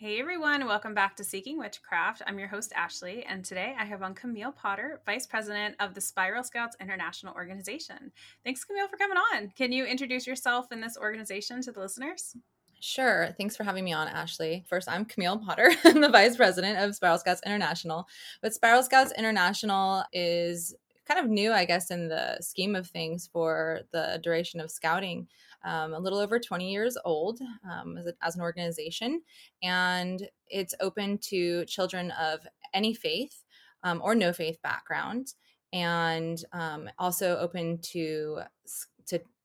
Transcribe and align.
Hey 0.00 0.18
everyone, 0.18 0.64
welcome 0.64 0.94
back 0.94 1.14
to 1.16 1.24
Seeking 1.24 1.58
Witchcraft. 1.58 2.22
I'm 2.26 2.38
your 2.38 2.48
host, 2.48 2.72
Ashley, 2.74 3.22
and 3.26 3.44
today 3.44 3.74
I 3.78 3.84
have 3.84 4.00
on 4.00 4.14
Camille 4.14 4.50
Potter, 4.50 5.02
Vice 5.04 5.26
President 5.26 5.76
of 5.78 5.92
the 5.92 6.00
Spiral 6.00 6.42
Scouts 6.42 6.74
International 6.80 7.34
Organization. 7.34 8.10
Thanks, 8.42 8.64
Camille, 8.64 8.88
for 8.88 8.96
coming 8.96 9.18
on. 9.18 9.52
Can 9.58 9.72
you 9.72 9.84
introduce 9.84 10.26
yourself 10.26 10.68
and 10.70 10.82
this 10.82 10.96
organization 10.96 11.60
to 11.60 11.70
the 11.72 11.80
listeners? 11.80 12.34
Sure. 12.80 13.34
Thanks 13.36 13.58
for 13.58 13.64
having 13.64 13.84
me 13.84 13.92
on, 13.92 14.08
Ashley. 14.08 14.64
First, 14.66 14.88
I'm 14.88 15.04
Camille 15.04 15.36
Potter. 15.36 15.70
I'm 15.84 16.00
the 16.00 16.08
Vice 16.08 16.34
President 16.34 16.78
of 16.78 16.94
Spiral 16.94 17.18
Scouts 17.18 17.42
International. 17.44 18.08
But 18.40 18.54
Spiral 18.54 18.82
Scouts 18.82 19.12
International 19.18 20.02
is 20.14 20.74
kind 21.06 21.20
of 21.20 21.30
new, 21.30 21.52
I 21.52 21.66
guess, 21.66 21.90
in 21.90 22.08
the 22.08 22.38
scheme 22.40 22.74
of 22.74 22.86
things 22.86 23.28
for 23.30 23.80
the 23.92 24.18
duration 24.22 24.60
of 24.60 24.70
scouting 24.70 25.28
um, 25.64 25.94
a 25.94 25.98
little 25.98 26.18
over 26.18 26.38
20 26.38 26.70
years 26.70 26.96
old 27.04 27.40
um, 27.70 27.96
as, 27.98 28.06
a, 28.06 28.14
as 28.22 28.36
an 28.36 28.42
organization, 28.42 29.22
and 29.62 30.28
it's 30.48 30.74
open 30.80 31.18
to 31.18 31.64
children 31.66 32.10
of 32.12 32.40
any 32.74 32.94
faith 32.94 33.44
um, 33.82 34.00
or 34.02 34.14
no 34.14 34.32
faith 34.32 34.58
background, 34.62 35.34
and 35.72 36.44
um, 36.52 36.88
also 36.98 37.38
open 37.38 37.78
to 37.78 38.40
to 38.66 38.86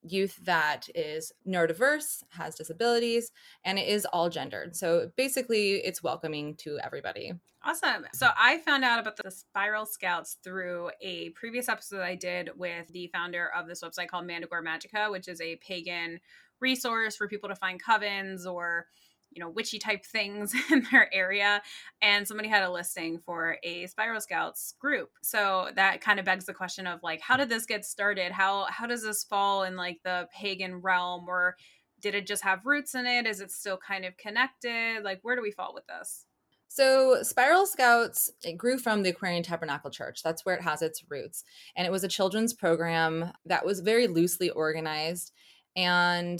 youth 0.08 0.40
that 0.44 0.88
is 0.94 1.32
neurodiverse, 1.48 2.24
has 2.30 2.56
disabilities, 2.56 3.32
and 3.64 3.80
it 3.80 3.88
is 3.88 4.06
all 4.06 4.30
gendered. 4.30 4.76
So 4.76 5.12
basically, 5.16 5.74
it's 5.76 6.04
welcoming 6.04 6.56
to 6.58 6.80
everybody. 6.84 7.34
Awesome. 7.64 8.06
So 8.14 8.30
I 8.40 8.60
found 8.60 8.86
out 8.86 9.00
about 9.00 9.18
the 9.18 9.32
Spiral 9.32 9.88
Scouts 9.88 10.38
through 10.44 10.92
a 11.02 11.30
previous 11.32 11.68
episode 11.68 12.02
I 12.02 12.14
did 12.14 12.52
with 12.56 12.88
the 12.90 13.08
founder 13.08 13.50
of 13.56 13.68
this 13.68 13.82
website 13.82 14.08
called 14.08 14.28
Mandagore 14.28 14.64
Magica, 14.64 15.10
which 15.10 15.28
is 15.28 15.42
a 15.42 15.56
pagan 15.56 16.20
resource 16.60 17.16
for 17.16 17.28
people 17.28 17.50
to 17.50 17.56
find 17.56 17.82
covens 17.82 18.46
or 18.46 18.86
you 19.36 19.42
know 19.42 19.50
witchy 19.50 19.78
type 19.78 20.04
things 20.06 20.54
in 20.72 20.88
their 20.92 21.14
area 21.14 21.62
and 22.02 22.28
somebody 22.28 22.50
had 22.50 22.64
a 22.64 22.72
listing 22.72 23.20
for 23.20 23.58
a 23.64 23.86
spiral 23.88 24.22
scouts 24.22 24.74
group 24.80 25.12
so 25.22 25.70
that 25.76 26.02
kind 26.02 26.20
of 26.20 26.26
begs 26.26 26.46
the 26.46 26.54
question 26.54 26.88
of 26.88 27.04
like 27.04 27.22
how 27.22 27.38
did 27.38 27.50
this 27.50 27.66
get 27.66 27.86
started 27.86 28.32
how 28.32 28.66
how 28.70 28.88
does 28.88 29.04
this 29.04 29.24
fall 29.24 29.64
in 29.64 29.76
like 29.76 30.00
the 30.04 30.28
pagan 30.34 30.78
realm 30.82 31.26
or 31.28 31.56
did 32.00 32.16
it 32.16 32.26
just 32.26 32.44
have 32.44 32.66
roots 32.66 32.96
in 32.96 33.06
it 33.06 33.28
is 33.28 33.42
it 33.42 33.52
still 33.52 33.78
kind 33.78 34.06
of 34.06 34.18
connected 34.18 35.04
like 35.04 35.20
where 35.22 35.36
do 35.36 35.42
we 35.42 35.52
fall 35.52 35.74
with 35.74 35.86
this 35.88 36.26
so, 36.68 37.24
Spiral 37.24 37.66
Scouts 37.68 38.30
it 38.44 38.58
grew 38.58 38.78
from 38.78 39.02
the 39.02 39.12
Aquarian 39.12 39.44
Tabernacle 39.44 39.90
Church. 39.90 40.22
That's 40.22 40.46
where 40.46 40.56
it 40.56 40.62
has 40.62 40.82
its 40.82 41.06
roots. 41.10 41.46
And 41.74 41.88
it 41.88 41.92
was 41.92 42.04
a 42.04 42.10
children's 42.10 42.54
program 42.54 43.32
that 43.46 43.66
was 43.66 43.80
very 43.80 44.08
loosely 44.08 44.50
organized. 44.50 45.32
And 45.78 46.40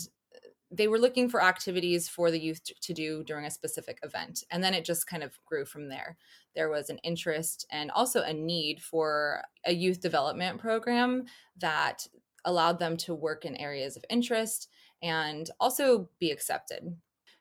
they 0.76 0.88
were 0.88 1.00
looking 1.00 1.30
for 1.30 1.42
activities 1.42 2.10
for 2.10 2.32
the 2.32 2.40
youth 2.40 2.62
to 2.82 2.94
do 2.94 3.24
during 3.24 3.46
a 3.46 3.52
specific 3.52 4.00
event. 4.04 4.44
And 4.52 4.64
then 4.64 4.74
it 4.74 4.86
just 4.86 5.08
kind 5.08 5.24
of 5.24 5.38
grew 5.46 5.66
from 5.66 5.90
there. 5.90 6.18
There 6.56 6.70
was 6.70 6.90
an 6.90 6.98
interest 7.00 7.66
and 7.72 7.92
also 7.92 8.22
a 8.22 8.34
need 8.34 8.82
for 8.82 9.42
a 9.66 9.74
youth 9.74 10.02
development 10.02 10.60
program 10.60 11.26
that 11.60 12.08
allowed 12.44 12.80
them 12.80 12.98
to 12.98 13.16
work 13.16 13.46
in 13.46 13.56
areas 13.56 13.96
of 13.96 14.06
interest 14.10 14.70
and 15.02 15.50
also 15.60 16.10
be 16.20 16.32
accepted. 16.32 16.96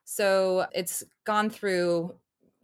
So 0.04 0.66
it's 0.72 1.02
gone 1.24 1.50
through 1.50 2.14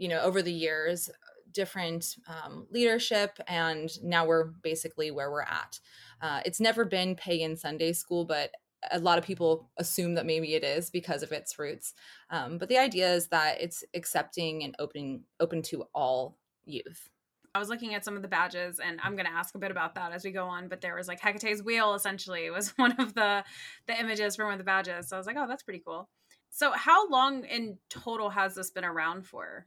you 0.01 0.09
know 0.09 0.21
over 0.21 0.43
the 0.43 0.53
years 0.53 1.11
different 1.53 2.17
um, 2.27 2.67
leadership 2.71 3.39
and 3.47 3.91
now 4.03 4.25
we're 4.25 4.45
basically 4.63 5.11
where 5.11 5.31
we're 5.31 5.43
at 5.43 5.79
uh, 6.23 6.41
it's 6.45 6.61
never 6.61 6.85
been 6.85 7.15
pagan 7.15 7.57
sunday 7.57 7.93
school 7.93 8.25
but 8.25 8.51
a 8.91 8.99
lot 8.99 9.19
of 9.19 9.25
people 9.25 9.71
assume 9.77 10.15
that 10.15 10.27
maybe 10.27 10.55
it 10.55 10.65
is 10.65 10.91
because 10.91 11.23
of 11.23 11.33
its 11.33 11.59
roots 11.59 11.95
um, 12.31 12.59
but 12.59 12.69
the 12.69 12.79
idea 12.79 13.13
is 13.13 13.29
that 13.29 13.61
it's 13.61 13.85
accepting 13.95 14.63
and 14.65 14.75
open 14.79 15.23
open 15.41 15.63
to 15.63 15.85
all 15.95 16.37
youth 16.65 17.09
I 17.53 17.59
was 17.59 17.69
looking 17.69 17.95
at 17.97 18.05
some 18.05 18.15
of 18.15 18.23
the 18.23 18.29
badges, 18.29 18.79
and 18.79 19.01
I'm 19.03 19.17
going 19.17 19.27
to 19.27 19.33
ask 19.33 19.57
a 19.57 19.59
bit 19.59 19.73
about 19.73 19.97
that 19.97 20.13
as 20.13 20.25
we 20.25 20.31
go 20.31 20.47
on. 20.47 20.69
But 20.69 20.81
there 20.81 20.95
was 20.95 21.09
like 21.09 21.21
Hecate's 21.21 21.65
wheel, 21.65 21.95
essentially, 21.95 22.49
was 22.49 22.69
one 22.79 22.93
of 22.93 23.15
the 23.15 23.43
the 23.89 23.99
images 23.99 24.37
from 24.37 24.45
one 24.45 24.53
of 24.53 24.59
the 24.59 24.65
badges. 24.65 25.09
So 25.09 25.17
I 25.17 25.19
was 25.19 25.27
like, 25.27 25.37
oh, 25.37 25.49
that's 25.49 25.65
pretty 25.65 25.83
cool. 25.85 26.09
So, 26.51 26.73
how 26.73 27.09
long 27.09 27.45
in 27.45 27.79
total 27.89 28.31
has 28.31 28.55
this 28.55 28.71
been 28.71 28.85
around 28.85 29.27
for? 29.27 29.67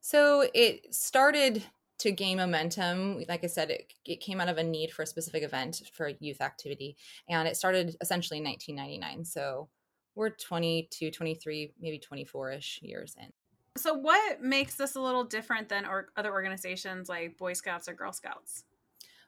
So 0.00 0.48
it 0.54 0.94
started 0.94 1.64
to 1.98 2.10
gain 2.10 2.36
momentum. 2.38 3.24
Like 3.28 3.44
I 3.44 3.46
said, 3.46 3.70
it, 3.70 3.92
it 4.04 4.20
came 4.20 4.40
out 4.40 4.48
of 4.48 4.58
a 4.58 4.62
need 4.62 4.90
for 4.90 5.02
a 5.02 5.06
specific 5.06 5.42
event 5.42 5.82
for 5.94 6.10
youth 6.20 6.40
activity. 6.40 6.96
And 7.28 7.48
it 7.48 7.56
started 7.56 7.96
essentially 8.00 8.38
in 8.38 8.44
1999. 8.44 9.24
So 9.24 9.68
we're 10.14 10.30
22, 10.30 11.10
23, 11.10 11.72
maybe 11.80 11.98
24 11.98 12.52
ish 12.52 12.80
years 12.82 13.14
in. 13.18 13.32
So, 13.76 13.92
what 13.92 14.40
makes 14.40 14.74
this 14.76 14.94
a 14.94 15.00
little 15.00 15.24
different 15.24 15.68
than 15.68 15.84
or- 15.84 16.08
other 16.16 16.32
organizations 16.32 17.10
like 17.10 17.36
Boy 17.36 17.52
Scouts 17.52 17.88
or 17.88 17.92
Girl 17.92 18.12
Scouts? 18.12 18.64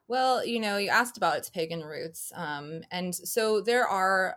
Well, 0.09 0.45
you 0.45 0.59
know, 0.59 0.79
you 0.79 0.89
asked 0.89 1.19
about 1.19 1.37
its 1.37 1.51
pagan 1.51 1.83
roots. 1.83 2.33
Um, 2.35 2.81
and 2.91 3.15
so 3.15 3.61
there 3.61 3.87
are 3.87 4.37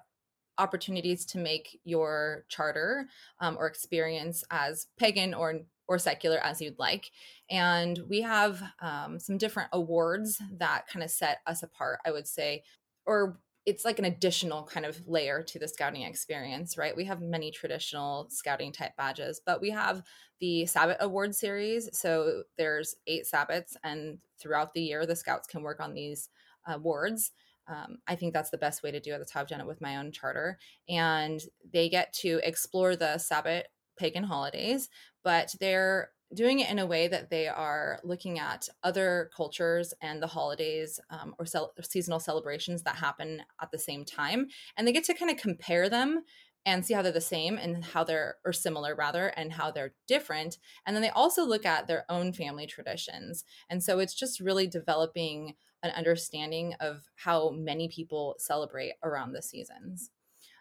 opportunities 0.57 1.25
to 1.27 1.37
make 1.37 1.79
your 1.85 2.43
charter 2.49 3.07
um, 3.39 3.55
or 3.57 3.67
experience 3.67 4.43
as 4.51 4.87
pagan 4.97 5.33
or 5.33 5.61
or 5.91 5.99
secular 5.99 6.37
as 6.37 6.61
you'd 6.61 6.79
like. 6.79 7.11
And 7.49 7.99
we 8.07 8.21
have 8.21 8.63
um, 8.81 9.19
some 9.19 9.37
different 9.37 9.67
awards 9.73 10.41
that 10.57 10.87
kind 10.87 11.03
of 11.03 11.11
set 11.11 11.39
us 11.45 11.63
apart, 11.63 11.99
I 12.05 12.11
would 12.11 12.27
say, 12.27 12.63
or 13.05 13.41
it's 13.65 13.83
like 13.83 13.99
an 13.99 14.05
additional 14.05 14.63
kind 14.63 14.85
of 14.85 15.05
layer 15.05 15.43
to 15.43 15.59
the 15.59 15.67
scouting 15.67 16.03
experience, 16.03 16.77
right? 16.77 16.95
We 16.95 17.03
have 17.05 17.21
many 17.21 17.51
traditional 17.51 18.27
scouting 18.29 18.71
type 18.71 18.93
badges, 18.97 19.41
but 19.45 19.59
we 19.59 19.71
have 19.71 20.01
the 20.39 20.65
Sabbat 20.65 20.97
Award 21.01 21.35
series. 21.35 21.89
So 21.91 22.43
there's 22.57 22.95
eight 23.05 23.25
Sabbats, 23.31 23.75
and 23.83 24.19
throughout 24.39 24.73
the 24.73 24.81
year, 24.81 25.05
the 25.05 25.17
scouts 25.17 25.45
can 25.45 25.61
work 25.61 25.81
on 25.81 25.93
these 25.93 26.29
awards. 26.65 27.31
Um, 27.67 27.97
I 28.07 28.15
think 28.15 28.33
that's 28.33 28.49
the 28.49 28.57
best 28.57 28.81
way 28.81 28.91
to 28.91 29.01
do 29.01 29.13
it. 29.13 29.17
That's 29.17 29.33
how 29.33 29.41
I've 29.41 29.47
done 29.49 29.59
it 29.59 29.67
with 29.67 29.81
my 29.81 29.97
own 29.97 30.13
charter. 30.13 30.57
And 30.87 31.41
they 31.69 31.89
get 31.89 32.13
to 32.21 32.39
explore 32.43 32.95
the 32.95 33.17
Sabbat 33.17 33.67
pagan 33.97 34.23
holidays, 34.23 34.89
but 35.23 35.53
they're 35.59 36.09
doing 36.33 36.59
it 36.59 36.69
in 36.69 36.79
a 36.79 36.85
way 36.85 37.07
that 37.07 37.29
they 37.29 37.47
are 37.47 37.99
looking 38.03 38.39
at 38.39 38.69
other 38.83 39.29
cultures 39.35 39.93
and 40.01 40.21
the 40.21 40.27
holidays 40.27 40.99
um, 41.09 41.35
or, 41.37 41.45
cel- 41.45 41.73
seasonal 41.81 42.19
celebrations 42.19 42.83
that 42.83 42.95
happen 42.95 43.41
at 43.61 43.69
the 43.71 43.77
same 43.77 44.05
time. 44.05 44.47
And 44.77 44.87
they 44.87 44.93
get 44.93 45.03
to 45.05 45.13
kind 45.13 45.29
of 45.29 45.37
compare 45.37 45.89
them 45.89 46.23
and 46.65 46.85
see 46.85 46.93
how 46.93 47.01
they're 47.01 47.11
the 47.11 47.21
same 47.21 47.57
and 47.57 47.83
how 47.83 48.03
they're 48.03 48.35
or 48.45 48.53
similar 48.53 48.95
rather 48.95 49.27
and 49.27 49.51
how 49.51 49.71
they're 49.71 49.93
different 50.07 50.57
and 50.85 50.95
then 50.95 51.01
they 51.01 51.09
also 51.09 51.43
look 51.43 51.65
at 51.65 51.87
their 51.87 52.05
own 52.09 52.31
family 52.31 52.67
traditions 52.67 53.43
and 53.69 53.83
so 53.83 53.99
it's 53.99 54.13
just 54.13 54.39
really 54.39 54.67
developing 54.67 55.55
an 55.83 55.91
understanding 55.91 56.75
of 56.79 57.09
how 57.15 57.49
many 57.49 57.89
people 57.89 58.35
celebrate 58.37 58.93
around 59.03 59.31
the 59.31 59.41
seasons 59.41 60.11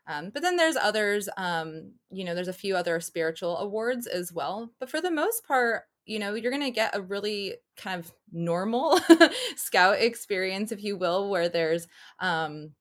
um, 0.06 0.30
but 0.30 0.42
then 0.42 0.56
there's 0.56 0.76
others, 0.76 1.28
um, 1.36 1.92
you 2.10 2.24
know, 2.24 2.34
there's 2.34 2.48
a 2.48 2.52
few 2.52 2.76
other 2.76 3.00
spiritual 3.00 3.58
awards 3.58 4.06
as 4.06 4.32
well. 4.32 4.70
But 4.80 4.90
for 4.90 5.00
the 5.00 5.10
most 5.10 5.46
part, 5.46 5.84
you 6.06 6.18
know, 6.18 6.34
you're 6.34 6.50
going 6.50 6.62
to 6.64 6.70
get 6.70 6.96
a 6.96 7.02
really 7.02 7.56
kind 7.76 8.00
of 8.00 8.12
normal 8.32 8.98
scout 9.56 10.00
experience, 10.00 10.72
if 10.72 10.82
you 10.82 10.96
will, 10.96 11.30
where 11.30 11.48
there's 11.48 11.86
um, 12.18 12.72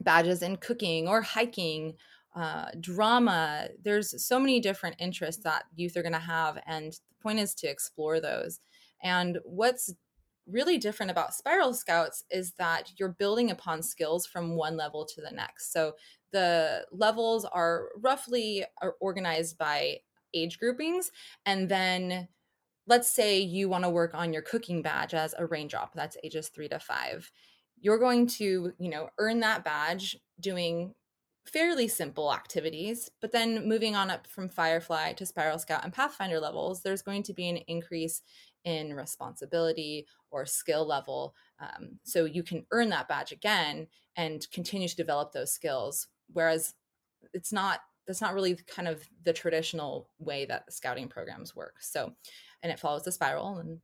badges 0.00 0.42
in 0.42 0.56
cooking 0.56 1.06
or 1.06 1.22
hiking, 1.22 1.94
uh, 2.34 2.66
drama. 2.80 3.68
There's 3.84 4.24
so 4.26 4.40
many 4.40 4.58
different 4.58 4.96
interests 4.98 5.42
that 5.44 5.64
youth 5.76 5.96
are 5.96 6.02
going 6.02 6.12
to 6.12 6.18
have. 6.18 6.58
And 6.66 6.92
the 6.92 7.22
point 7.22 7.38
is 7.38 7.54
to 7.56 7.68
explore 7.68 8.20
those. 8.20 8.60
And 9.02 9.38
what's 9.44 9.92
really 10.46 10.78
different 10.78 11.10
about 11.10 11.34
spiral 11.34 11.74
scouts 11.74 12.24
is 12.30 12.52
that 12.58 12.92
you're 12.98 13.16
building 13.18 13.50
upon 13.50 13.82
skills 13.82 14.26
from 14.26 14.56
one 14.56 14.76
level 14.76 15.04
to 15.04 15.20
the 15.20 15.30
next. 15.30 15.72
So 15.72 15.94
the 16.32 16.84
levels 16.90 17.44
are 17.44 17.88
roughly 18.00 18.64
organized 19.00 19.58
by 19.58 19.98
age 20.34 20.58
groupings 20.58 21.10
and 21.44 21.68
then 21.68 22.28
let's 22.86 23.08
say 23.08 23.38
you 23.38 23.68
want 23.68 23.84
to 23.84 23.90
work 23.90 24.14
on 24.14 24.32
your 24.32 24.42
cooking 24.42 24.82
badge 24.82 25.14
as 25.14 25.34
a 25.36 25.46
raindrop 25.46 25.94
that's 25.94 26.16
ages 26.24 26.48
3 26.48 26.68
to 26.68 26.78
5 26.78 27.30
you're 27.80 27.98
going 27.98 28.26
to 28.26 28.72
you 28.78 28.88
know 28.88 29.10
earn 29.18 29.40
that 29.40 29.62
badge 29.62 30.16
doing 30.40 30.94
fairly 31.44 31.86
simple 31.86 32.32
activities 32.32 33.10
but 33.20 33.32
then 33.32 33.68
moving 33.68 33.94
on 33.94 34.10
up 34.10 34.26
from 34.26 34.48
firefly 34.48 35.12
to 35.12 35.26
spiral 35.26 35.58
scout 35.58 35.84
and 35.84 35.92
pathfinder 35.92 36.40
levels 36.40 36.82
there's 36.82 37.02
going 37.02 37.22
to 37.22 37.34
be 37.34 37.48
an 37.48 37.58
increase 37.68 38.22
in 38.64 38.94
responsibility 38.94 40.06
or 40.30 40.46
skill 40.46 40.86
level. 40.86 41.34
Um, 41.60 41.98
so 42.02 42.24
you 42.24 42.42
can 42.42 42.64
earn 42.70 42.90
that 42.90 43.08
badge 43.08 43.32
again 43.32 43.88
and 44.16 44.46
continue 44.52 44.88
to 44.88 44.96
develop 44.96 45.32
those 45.32 45.52
skills. 45.52 46.08
Whereas 46.32 46.74
it's 47.32 47.52
not 47.52 47.80
that's 48.06 48.20
not 48.20 48.34
really 48.34 48.56
kind 48.66 48.88
of 48.88 49.02
the 49.24 49.32
traditional 49.32 50.08
way 50.18 50.44
that 50.44 50.66
the 50.66 50.72
scouting 50.72 51.08
programs 51.08 51.54
work. 51.54 51.76
So, 51.80 52.12
and 52.62 52.72
it 52.72 52.80
follows 52.80 53.04
the 53.04 53.12
spiral, 53.12 53.58
and 53.58 53.78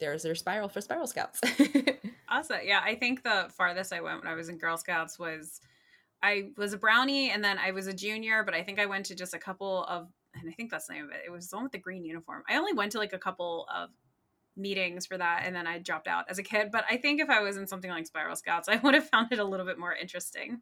there's 0.00 0.22
their 0.22 0.34
spiral 0.34 0.68
for 0.68 0.82
Spiral 0.82 1.06
Scouts. 1.06 1.40
awesome. 2.28 2.58
Yeah, 2.62 2.82
I 2.84 2.94
think 2.94 3.22
the 3.22 3.50
farthest 3.56 3.92
I 3.92 4.02
went 4.02 4.22
when 4.22 4.30
I 4.30 4.34
was 4.34 4.50
in 4.50 4.58
Girl 4.58 4.76
Scouts 4.76 5.18
was 5.18 5.60
I 6.22 6.50
was 6.58 6.74
a 6.74 6.78
brownie, 6.78 7.30
and 7.30 7.42
then 7.42 7.58
I 7.58 7.70
was 7.70 7.86
a 7.86 7.94
junior, 7.94 8.44
but 8.44 8.54
I 8.54 8.62
think 8.62 8.78
I 8.78 8.86
went 8.86 9.06
to 9.06 9.14
just 9.14 9.34
a 9.34 9.38
couple 9.38 9.84
of 9.84 10.08
and 10.34 10.50
I 10.50 10.52
think 10.52 10.70
that's 10.70 10.88
the 10.88 10.94
name 10.94 11.04
of 11.04 11.10
it. 11.10 11.22
It 11.24 11.30
was 11.30 11.48
the 11.48 11.56
one 11.56 11.64
with 11.64 11.72
the 11.72 11.78
green 11.78 12.04
uniform. 12.04 12.42
I 12.48 12.56
only 12.56 12.72
went 12.72 12.92
to 12.92 12.98
like 12.98 13.12
a 13.12 13.18
couple 13.18 13.66
of 13.72 13.90
meetings 14.56 15.06
for 15.06 15.18
that 15.18 15.42
and 15.44 15.54
then 15.54 15.66
I 15.66 15.78
dropped 15.78 16.06
out 16.06 16.26
as 16.28 16.38
a 16.38 16.42
kid. 16.42 16.70
But 16.70 16.84
I 16.88 16.96
think 16.96 17.20
if 17.20 17.28
I 17.28 17.40
was 17.40 17.56
in 17.56 17.66
something 17.66 17.90
like 17.90 18.06
Spiral 18.06 18.36
Scouts, 18.36 18.68
I 18.70 18.76
would 18.76 18.94
have 18.94 19.08
found 19.08 19.32
it 19.32 19.38
a 19.38 19.44
little 19.44 19.66
bit 19.66 19.78
more 19.78 19.94
interesting. 19.94 20.60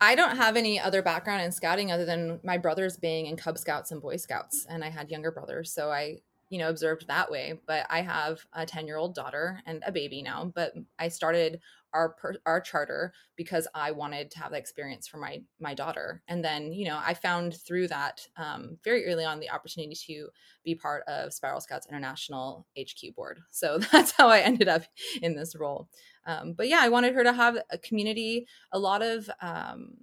I 0.00 0.14
don't 0.14 0.36
have 0.36 0.56
any 0.56 0.78
other 0.78 1.02
background 1.02 1.42
in 1.42 1.52
scouting 1.52 1.92
other 1.92 2.04
than 2.04 2.40
my 2.42 2.58
brothers 2.58 2.96
being 2.96 3.26
in 3.26 3.36
Cub 3.36 3.56
Scouts 3.56 3.90
and 3.90 4.02
Boy 4.02 4.16
Scouts, 4.16 4.66
and 4.68 4.84
I 4.84 4.90
had 4.90 5.10
younger 5.10 5.30
brothers, 5.30 5.72
so 5.72 5.90
I, 5.90 6.18
you 6.50 6.58
know, 6.58 6.68
observed 6.68 7.06
that 7.06 7.30
way. 7.30 7.60
But 7.66 7.86
I 7.88 8.02
have 8.02 8.40
a 8.52 8.66
ten-year-old 8.66 9.14
daughter 9.14 9.60
and 9.66 9.82
a 9.86 9.92
baby 9.92 10.20
now. 10.20 10.52
But 10.54 10.74
I 10.98 11.08
started 11.08 11.60
our 11.94 12.10
per, 12.10 12.34
our 12.44 12.60
charter 12.60 13.12
because 13.36 13.66
I 13.74 13.92
wanted 13.92 14.30
to 14.32 14.38
have 14.40 14.50
that 14.50 14.58
experience 14.58 15.08
for 15.08 15.18
my 15.18 15.42
my 15.60 15.74
daughter. 15.74 16.22
And 16.28 16.44
then 16.44 16.72
you 16.72 16.86
know 16.86 17.00
I 17.02 17.14
found 17.14 17.56
through 17.56 17.88
that 17.88 18.26
um, 18.36 18.78
very 18.84 19.06
early 19.06 19.24
on 19.24 19.40
the 19.40 19.50
opportunity 19.50 19.94
to 20.06 20.28
be 20.64 20.74
part 20.74 21.04
of 21.06 21.32
Spiral 21.32 21.60
Scouts 21.60 21.86
International 21.86 22.66
HQ 22.78 23.14
board. 23.14 23.40
So 23.50 23.78
that's 23.92 24.12
how 24.12 24.28
I 24.28 24.40
ended 24.40 24.68
up 24.68 24.82
in 25.22 25.34
this 25.34 25.56
role. 25.56 25.88
Um, 26.26 26.54
but 26.54 26.68
yeah, 26.68 26.80
I 26.80 26.88
wanted 26.88 27.14
her 27.14 27.24
to 27.24 27.32
have 27.32 27.56
a 27.70 27.78
community. 27.78 28.46
A 28.72 28.78
lot 28.78 29.02
of 29.02 29.30
um, 29.40 29.94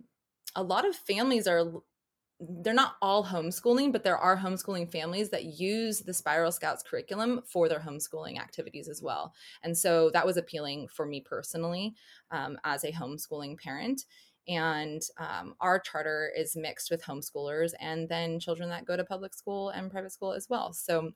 a 0.56 0.64
lot 0.64 0.88
of 0.88 0.96
families 0.96 1.48
are 1.48 1.72
they're 2.42 2.74
not 2.74 2.96
all 3.02 3.24
homeschooling, 3.24 3.92
but 3.92 4.04
there 4.04 4.18
are 4.18 4.36
homeschooling 4.36 4.92
families 4.92 5.30
that 5.30 5.44
use 5.44 6.00
the 6.00 6.14
Spiral 6.14 6.52
Scouts 6.52 6.82
curriculum 6.82 7.42
for 7.46 7.70
their 7.70 7.80
homeschooling 7.80 8.40
activities 8.40 8.88
as 8.88 9.02
well. 9.02 9.34
And 9.64 9.78
so 9.78 10.10
that 10.12 10.26
was 10.26 10.38
appealing 10.38 10.88
for 10.88 11.06
me 11.06 11.22
personally 11.22 11.94
um, 12.32 12.58
as 12.64 12.84
a 12.84 12.92
homeschooling 12.92 13.60
parent. 13.60 14.06
And 14.48 15.02
um, 15.18 15.56
our 15.62 15.80
charter 15.80 16.32
is 16.36 16.56
mixed 16.56 16.90
with 16.90 17.04
homeschoolers 17.04 17.74
and 17.80 18.10
then 18.10 18.40
children 18.40 18.70
that 18.70 18.86
go 18.86 18.98
to 18.98 19.04
public 19.04 19.34
school 19.34 19.70
and 19.70 19.92
private 19.92 20.12
school 20.12 20.34
as 20.34 20.48
well. 20.50 20.74
So 20.74 21.12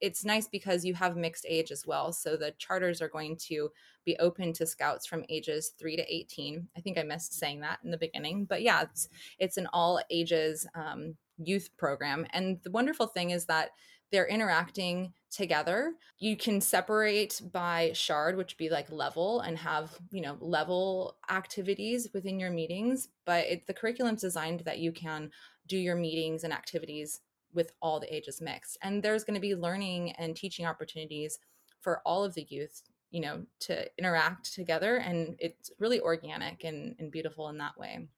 it's 0.00 0.24
nice 0.24 0.46
because 0.46 0.84
you 0.84 0.94
have 0.94 1.16
mixed 1.16 1.46
age 1.48 1.70
as 1.70 1.86
well. 1.86 2.12
So 2.12 2.36
the 2.36 2.52
charters 2.58 3.00
are 3.00 3.08
going 3.08 3.36
to 3.48 3.70
be 4.04 4.16
open 4.18 4.52
to 4.54 4.66
scouts 4.66 5.06
from 5.06 5.24
ages 5.28 5.72
3 5.78 5.96
to 5.96 6.14
18. 6.14 6.68
I 6.76 6.80
think 6.80 6.98
I 6.98 7.02
missed 7.02 7.32
saying 7.32 7.60
that 7.60 7.78
in 7.82 7.90
the 7.90 7.96
beginning, 7.96 8.44
but 8.44 8.62
yeah, 8.62 8.82
it's 8.82 9.08
it's 9.38 9.56
an 9.56 9.68
all 9.72 10.00
ages 10.10 10.66
um, 10.74 11.16
youth 11.38 11.70
program. 11.76 12.26
And 12.30 12.58
the 12.62 12.70
wonderful 12.70 13.06
thing 13.06 13.30
is 13.30 13.46
that 13.46 13.70
they're 14.12 14.26
interacting 14.26 15.12
together. 15.30 15.94
You 16.18 16.36
can 16.36 16.60
separate 16.60 17.40
by 17.52 17.92
shard, 17.94 18.36
which 18.36 18.56
be 18.56 18.70
like 18.70 18.90
level, 18.90 19.40
and 19.40 19.58
have 19.58 19.96
you 20.10 20.20
know 20.20 20.36
level 20.40 21.16
activities 21.30 22.08
within 22.14 22.40
your 22.40 22.50
meetings. 22.50 23.08
But 23.24 23.46
it, 23.46 23.66
the 23.66 23.74
curriculum's 23.74 24.22
designed 24.22 24.60
that 24.60 24.78
you 24.78 24.92
can 24.92 25.30
do 25.66 25.76
your 25.76 25.96
meetings 25.96 26.44
and 26.44 26.52
activities 26.52 27.20
with 27.52 27.72
all 27.80 28.00
the 28.00 28.14
ages 28.14 28.40
mixed, 28.40 28.78
and 28.82 29.02
there's 29.02 29.24
going 29.24 29.34
to 29.34 29.40
be 29.40 29.54
learning 29.54 30.12
and 30.12 30.36
teaching 30.36 30.66
opportunities 30.66 31.38
for 31.80 32.00
all 32.04 32.24
of 32.24 32.34
the 32.34 32.46
youth 32.48 32.82
you 33.10 33.20
know 33.20 33.42
to 33.60 33.86
interact 33.98 34.52
together 34.52 34.96
and 34.96 35.36
it's 35.38 35.70
really 35.78 36.00
organic 36.00 36.64
and, 36.64 36.96
and 36.98 37.12
beautiful 37.12 37.48
in 37.48 37.58
that 37.58 37.78
way 37.78 38.08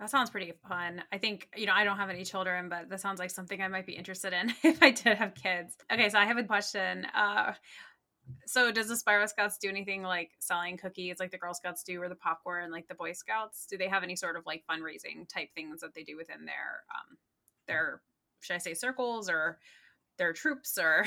that 0.00 0.10
sounds 0.10 0.30
pretty 0.30 0.52
fun. 0.68 1.02
I 1.12 1.18
think, 1.18 1.48
you 1.56 1.66
know, 1.66 1.72
I 1.74 1.84
don't 1.84 1.96
have 1.96 2.10
any 2.10 2.24
children, 2.24 2.68
but 2.68 2.88
that 2.88 3.00
sounds 3.00 3.20
like 3.20 3.30
something 3.30 3.60
I 3.60 3.68
might 3.68 3.86
be 3.86 3.92
interested 3.92 4.32
in 4.32 4.52
if 4.62 4.82
I 4.82 4.90
did 4.90 5.16
have 5.16 5.34
kids. 5.34 5.76
Okay, 5.92 6.08
so 6.08 6.18
I 6.18 6.24
have 6.24 6.38
a 6.38 6.44
question. 6.44 7.06
Uh, 7.14 7.52
so 8.46 8.72
does 8.72 8.88
the 8.88 8.96
Spiral 8.96 9.28
Scouts 9.28 9.58
do 9.58 9.68
anything 9.68 10.02
like 10.02 10.30
selling 10.40 10.76
cookies 10.76 11.20
like 11.20 11.30
the 11.30 11.38
Girl 11.38 11.54
Scouts 11.54 11.82
do 11.82 12.00
or 12.02 12.08
the 12.08 12.14
popcorn 12.14 12.64
and 12.64 12.72
like 12.72 12.88
the 12.88 12.94
Boy 12.94 13.12
Scouts? 13.12 13.66
Do 13.66 13.76
they 13.76 13.88
have 13.88 14.02
any 14.02 14.16
sort 14.16 14.36
of 14.36 14.46
like 14.46 14.64
fundraising 14.70 15.28
type 15.28 15.50
things 15.54 15.80
that 15.80 15.94
they 15.94 16.02
do 16.02 16.16
within 16.16 16.44
their 16.44 16.84
um 16.90 17.16
their 17.66 18.00
should 18.40 18.54
I 18.54 18.58
say 18.58 18.74
circles 18.74 19.28
or 19.28 19.58
their 20.18 20.32
troops 20.32 20.78
or 20.78 21.04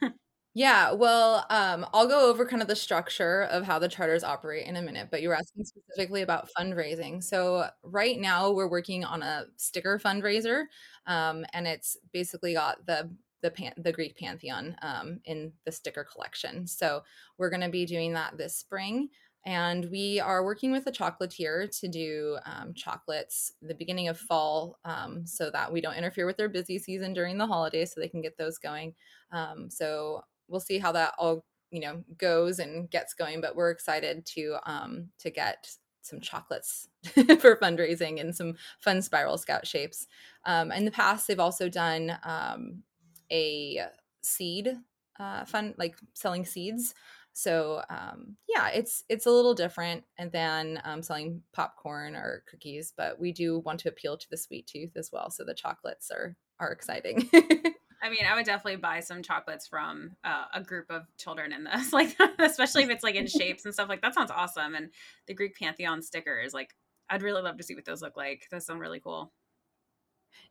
Yeah, 0.54 0.92
well, 0.92 1.46
um, 1.48 1.86
I'll 1.94 2.08
go 2.08 2.28
over 2.28 2.44
kind 2.44 2.60
of 2.60 2.66
the 2.66 2.74
structure 2.74 3.42
of 3.44 3.64
how 3.64 3.78
the 3.78 3.86
charters 3.88 4.24
operate 4.24 4.66
in 4.66 4.74
a 4.76 4.82
minute, 4.82 5.08
but 5.10 5.22
you 5.22 5.28
were 5.28 5.36
asking 5.36 5.64
specifically 5.64 6.22
about 6.22 6.48
fundraising. 6.58 7.22
So 7.22 7.68
right 7.84 8.18
now 8.18 8.50
we're 8.50 8.68
working 8.68 9.04
on 9.04 9.22
a 9.22 9.44
sticker 9.56 9.98
fundraiser, 10.00 10.64
um, 11.06 11.44
and 11.52 11.68
it's 11.68 11.96
basically 12.12 12.54
got 12.54 12.84
the 12.86 13.10
the 13.42 13.50
pan- 13.52 13.72
the 13.78 13.92
Greek 13.92 14.16
pantheon 14.18 14.76
um, 14.82 15.20
in 15.24 15.52
the 15.64 15.72
sticker 15.72 16.04
collection. 16.04 16.66
So 16.66 17.02
we're 17.38 17.48
going 17.50 17.62
to 17.62 17.70
be 17.70 17.86
doing 17.86 18.12
that 18.14 18.36
this 18.36 18.56
spring. 18.56 19.08
And 19.46 19.86
we 19.90 20.20
are 20.20 20.44
working 20.44 20.70
with 20.70 20.86
a 20.86 20.92
chocolatier 20.92 21.66
to 21.80 21.88
do 21.88 22.36
um, 22.44 22.74
chocolates 22.74 23.52
the 23.62 23.74
beginning 23.74 24.08
of 24.08 24.18
fall 24.18 24.78
um, 24.84 25.26
so 25.26 25.50
that 25.50 25.72
we 25.72 25.80
don't 25.80 25.94
interfere 25.94 26.26
with 26.26 26.36
their 26.36 26.50
busy 26.50 26.78
season 26.78 27.14
during 27.14 27.38
the 27.38 27.46
holidays 27.46 27.92
so 27.94 28.00
they 28.00 28.08
can 28.08 28.20
get 28.20 28.36
those 28.36 28.58
going. 28.58 28.94
Um, 29.32 29.70
so 29.70 30.22
we'll 30.50 30.60
see 30.60 30.78
how 30.78 30.92
that 30.92 31.14
all 31.18 31.44
you 31.70 31.80
know 31.80 32.02
goes 32.18 32.58
and 32.58 32.90
gets 32.90 33.14
going 33.14 33.40
but 33.40 33.54
we're 33.54 33.70
excited 33.70 34.26
to 34.26 34.56
um 34.66 35.08
to 35.18 35.30
get 35.30 35.70
some 36.02 36.20
chocolates 36.20 36.88
for 37.04 37.56
fundraising 37.56 38.20
and 38.20 38.34
some 38.34 38.54
fun 38.80 39.02
spiral 39.02 39.38
scout 39.38 39.66
shapes. 39.66 40.06
Um 40.44 40.72
in 40.72 40.84
the 40.84 40.90
past 40.90 41.26
they've 41.26 41.40
also 41.40 41.68
done 41.68 42.16
um 42.24 42.82
a 43.30 43.80
seed 44.22 44.76
uh 45.18 45.44
fun 45.44 45.74
like 45.78 45.96
selling 46.14 46.44
seeds. 46.44 46.94
So 47.32 47.82
um 47.88 48.36
yeah 48.48 48.68
it's 48.68 49.04
it's 49.08 49.26
a 49.26 49.30
little 49.30 49.54
different 49.54 50.04
than 50.32 50.80
um, 50.84 51.02
selling 51.02 51.42
popcorn 51.52 52.16
or 52.16 52.42
cookies 52.50 52.92
but 52.96 53.20
we 53.20 53.32
do 53.32 53.60
want 53.60 53.80
to 53.80 53.88
appeal 53.88 54.16
to 54.16 54.26
the 54.30 54.36
sweet 54.36 54.66
tooth 54.66 54.96
as 54.96 55.10
well 55.12 55.30
so 55.30 55.44
the 55.44 55.54
chocolates 55.54 56.10
are 56.10 56.36
are 56.58 56.72
exciting 56.72 57.30
I 58.02 58.08
mean, 58.08 58.24
I 58.26 58.34
would 58.34 58.46
definitely 58.46 58.76
buy 58.76 59.00
some 59.00 59.22
chocolates 59.22 59.66
from 59.66 60.16
uh, 60.24 60.44
a 60.54 60.62
group 60.62 60.86
of 60.90 61.02
children 61.18 61.52
in 61.52 61.64
this, 61.64 61.92
like 61.92 62.16
especially 62.38 62.84
if 62.84 62.90
it's 62.90 63.04
like 63.04 63.14
in 63.14 63.26
shapes 63.26 63.64
and 63.64 63.74
stuff. 63.74 63.88
Like 63.88 64.02
that 64.02 64.14
sounds 64.14 64.30
awesome. 64.30 64.74
And 64.74 64.90
the 65.26 65.34
Greek 65.34 65.56
pantheon 65.56 66.02
stickers, 66.02 66.54
like 66.54 66.74
I'd 67.08 67.22
really 67.22 67.42
love 67.42 67.58
to 67.58 67.62
see 67.62 67.74
what 67.74 67.84
those 67.84 68.02
look 68.02 68.16
like. 68.16 68.46
Those 68.50 68.66
sound 68.66 68.80
really 68.80 69.00
cool. 69.00 69.32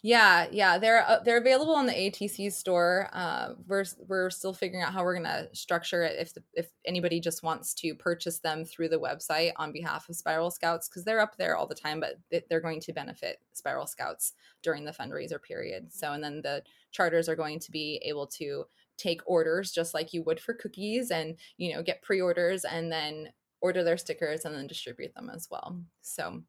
Yeah, 0.02 0.48
yeah, 0.52 0.78
they're 0.78 1.06
uh, 1.08 1.20
they're 1.26 1.38
available 1.40 1.76
on 1.76 1.86
the 1.86 1.94
ATC 1.94 2.50
store. 2.50 3.10
Uh, 3.12 3.54
we're 3.68 3.84
we're 4.08 4.30
still 4.30 4.54
figuring 4.54 4.84
out 4.84 4.94
how 4.94 5.04
we're 5.04 5.16
gonna 5.16 5.54
structure 5.54 6.04
it. 6.04 6.18
If 6.20 6.34
the, 6.34 6.44
if 6.54 6.70
anybody 6.86 7.20
just 7.20 7.44
wants 7.44 7.74
to 7.76 7.94
purchase 7.96 8.40
them 8.40 8.64
through 8.64 8.90
the 8.90 9.00
website 9.00 9.52
on 9.58 9.74
behalf 9.74 10.08
of 10.08 10.16
Spiral 10.16 10.52
Scouts, 10.52 10.88
because 10.88 11.04
they're 11.04 11.20
up 11.20 11.36
there 11.38 11.58
all 11.58 11.68
the 11.68 11.76
time, 11.76 12.00
but 12.00 12.16
they're 12.50 12.62
going 12.62 12.80
to 12.82 12.94
benefit 12.94 13.40
Spiral 13.54 13.88
Scouts 13.88 14.34
during 14.64 14.86
the 14.86 14.92
fundraiser 14.94 15.42
period. 15.42 15.92
So, 15.92 16.14
and 16.14 16.24
then 16.24 16.42
the 16.42 16.64
charters 16.92 17.28
are 17.28 17.36
going 17.36 17.60
to 17.60 17.72
be 17.72 18.02
able 18.06 18.28
to 18.28 18.66
take 18.98 19.22
orders 19.26 19.72
just 19.72 19.94
like 19.94 20.14
you 20.14 20.24
would 20.24 20.40
for 20.40 20.54
cookies, 20.54 21.12
and 21.12 21.36
you 21.58 21.74
know 21.74 21.84
get 21.84 22.02
pre-orders 22.02 22.64
and 22.64 22.90
then 22.92 23.30
order 23.62 23.84
their 23.84 23.98
stickers 23.98 24.46
and 24.46 24.56
then 24.56 24.68
distribute 24.68 25.14
them 25.14 25.30
as 25.30 25.50
well. 25.52 25.78
So, 26.02 26.42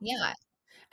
yeah 0.00 0.34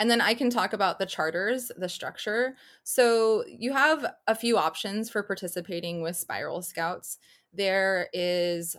and 0.01 0.10
then 0.10 0.20
I 0.20 0.34
can 0.34 0.50
talk 0.50 0.74
about 0.74 0.98
the 0.98 1.05
charters, 1.05 1.72
the 1.77 1.88
structure. 1.88 2.55
So 2.84 3.46
you 3.48 3.72
have 3.72 4.15
a 4.25 4.34
few 4.34 4.58
options 4.58 5.12
for 5.12 5.22
participating 5.22 6.01
with 6.01 6.15
Spiral 6.15 6.63
Scouts. 6.63 7.20
There 7.53 8.10
is 8.12 8.75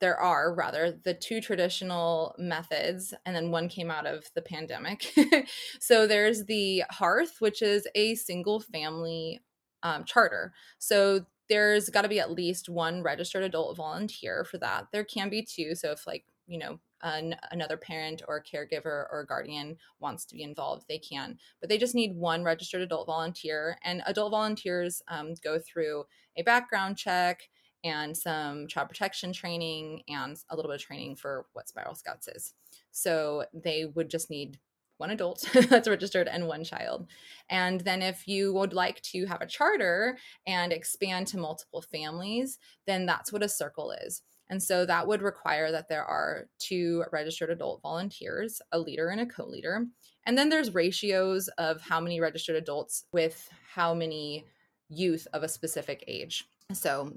there 0.00 0.18
are 0.18 0.52
rather 0.52 0.98
the 1.04 1.14
two 1.14 1.40
traditional 1.40 2.34
methods 2.40 3.14
and 3.24 3.36
then 3.36 3.52
one 3.52 3.68
came 3.68 3.88
out 3.88 4.04
of 4.04 4.28
the 4.34 4.42
pandemic 4.42 5.14
so 5.80 6.08
there's 6.08 6.44
the 6.46 6.82
hearth 6.90 7.36
which 7.38 7.62
is 7.62 7.86
a 7.94 8.16
single 8.16 8.58
family 8.58 9.40
um, 9.84 10.04
charter 10.04 10.52
so 10.78 11.24
there's 11.48 11.88
got 11.88 12.02
to 12.02 12.08
be 12.08 12.18
at 12.18 12.32
least 12.32 12.68
one 12.68 13.02
registered 13.02 13.44
adult 13.44 13.76
volunteer 13.76 14.44
for 14.44 14.58
that 14.58 14.88
there 14.92 15.04
can 15.04 15.30
be 15.30 15.42
two 15.42 15.76
so 15.76 15.92
if 15.92 16.06
like 16.08 16.24
you 16.48 16.58
know 16.58 16.80
an, 17.04 17.36
another 17.52 17.76
parent 17.76 18.22
or 18.26 18.42
caregiver 18.42 19.06
or 19.12 19.26
guardian 19.28 19.76
wants 20.00 20.24
to 20.26 20.34
be 20.34 20.42
involved, 20.42 20.86
they 20.88 20.98
can. 20.98 21.38
But 21.60 21.70
they 21.70 21.78
just 21.78 21.94
need 21.94 22.16
one 22.16 22.42
registered 22.42 22.82
adult 22.82 23.06
volunteer. 23.06 23.78
And 23.84 24.02
adult 24.06 24.32
volunteers 24.32 25.02
um, 25.08 25.34
go 25.44 25.60
through 25.60 26.04
a 26.36 26.42
background 26.42 26.96
check 26.96 27.42
and 27.84 28.16
some 28.16 28.66
child 28.66 28.88
protection 28.88 29.32
training 29.32 30.02
and 30.08 30.36
a 30.50 30.56
little 30.56 30.70
bit 30.70 30.80
of 30.80 30.86
training 30.86 31.16
for 31.16 31.46
what 31.52 31.68
Spiral 31.68 31.94
Scouts 31.94 32.28
is. 32.28 32.54
So 32.90 33.44
they 33.52 33.84
would 33.84 34.10
just 34.10 34.30
need 34.30 34.58
one 34.96 35.10
adult 35.10 35.44
that's 35.68 35.88
registered 35.88 36.28
and 36.28 36.46
one 36.46 36.64
child. 36.64 37.06
And 37.50 37.80
then 37.80 38.00
if 38.00 38.26
you 38.26 38.54
would 38.54 38.72
like 38.72 39.02
to 39.02 39.26
have 39.26 39.42
a 39.42 39.46
charter 39.46 40.18
and 40.46 40.72
expand 40.72 41.26
to 41.28 41.38
multiple 41.38 41.82
families, 41.82 42.58
then 42.86 43.04
that's 43.04 43.32
what 43.32 43.42
a 43.42 43.48
circle 43.48 43.92
is. 43.92 44.22
And 44.50 44.62
so 44.62 44.84
that 44.86 45.06
would 45.06 45.22
require 45.22 45.72
that 45.72 45.88
there 45.88 46.04
are 46.04 46.48
two 46.58 47.04
registered 47.10 47.50
adult 47.50 47.80
volunteers, 47.82 48.60
a 48.72 48.78
leader 48.78 49.08
and 49.08 49.20
a 49.20 49.26
co 49.26 49.46
leader. 49.46 49.86
And 50.26 50.36
then 50.36 50.48
there's 50.48 50.74
ratios 50.74 51.48
of 51.58 51.80
how 51.80 52.00
many 52.00 52.20
registered 52.20 52.56
adults 52.56 53.04
with 53.12 53.48
how 53.74 53.94
many 53.94 54.44
youth 54.88 55.26
of 55.32 55.42
a 55.42 55.48
specific 55.48 56.04
age. 56.06 56.44
So 56.72 57.16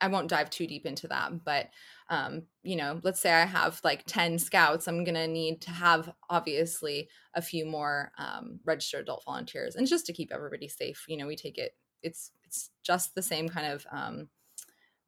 I 0.00 0.08
won't 0.08 0.28
dive 0.28 0.50
too 0.50 0.66
deep 0.66 0.86
into 0.86 1.08
that, 1.08 1.44
but 1.44 1.70
um, 2.08 2.42
you 2.62 2.76
know, 2.76 3.00
let's 3.02 3.20
say 3.20 3.32
I 3.32 3.44
have 3.44 3.80
like 3.82 4.04
10 4.06 4.38
scouts, 4.38 4.86
I'm 4.86 5.04
going 5.04 5.14
to 5.14 5.26
need 5.26 5.60
to 5.62 5.70
have 5.70 6.12
obviously 6.30 7.08
a 7.34 7.42
few 7.42 7.66
more 7.66 8.12
um, 8.18 8.60
registered 8.64 9.02
adult 9.02 9.24
volunteers. 9.24 9.74
And 9.74 9.86
just 9.86 10.06
to 10.06 10.12
keep 10.12 10.32
everybody 10.32 10.68
safe, 10.68 11.04
you 11.08 11.16
know, 11.16 11.26
we 11.26 11.36
take 11.36 11.58
it, 11.58 11.72
it's, 12.02 12.30
it's 12.44 12.70
just 12.84 13.14
the 13.14 13.22
same 13.22 13.48
kind 13.48 13.72
of 13.72 13.86
um, 13.90 14.28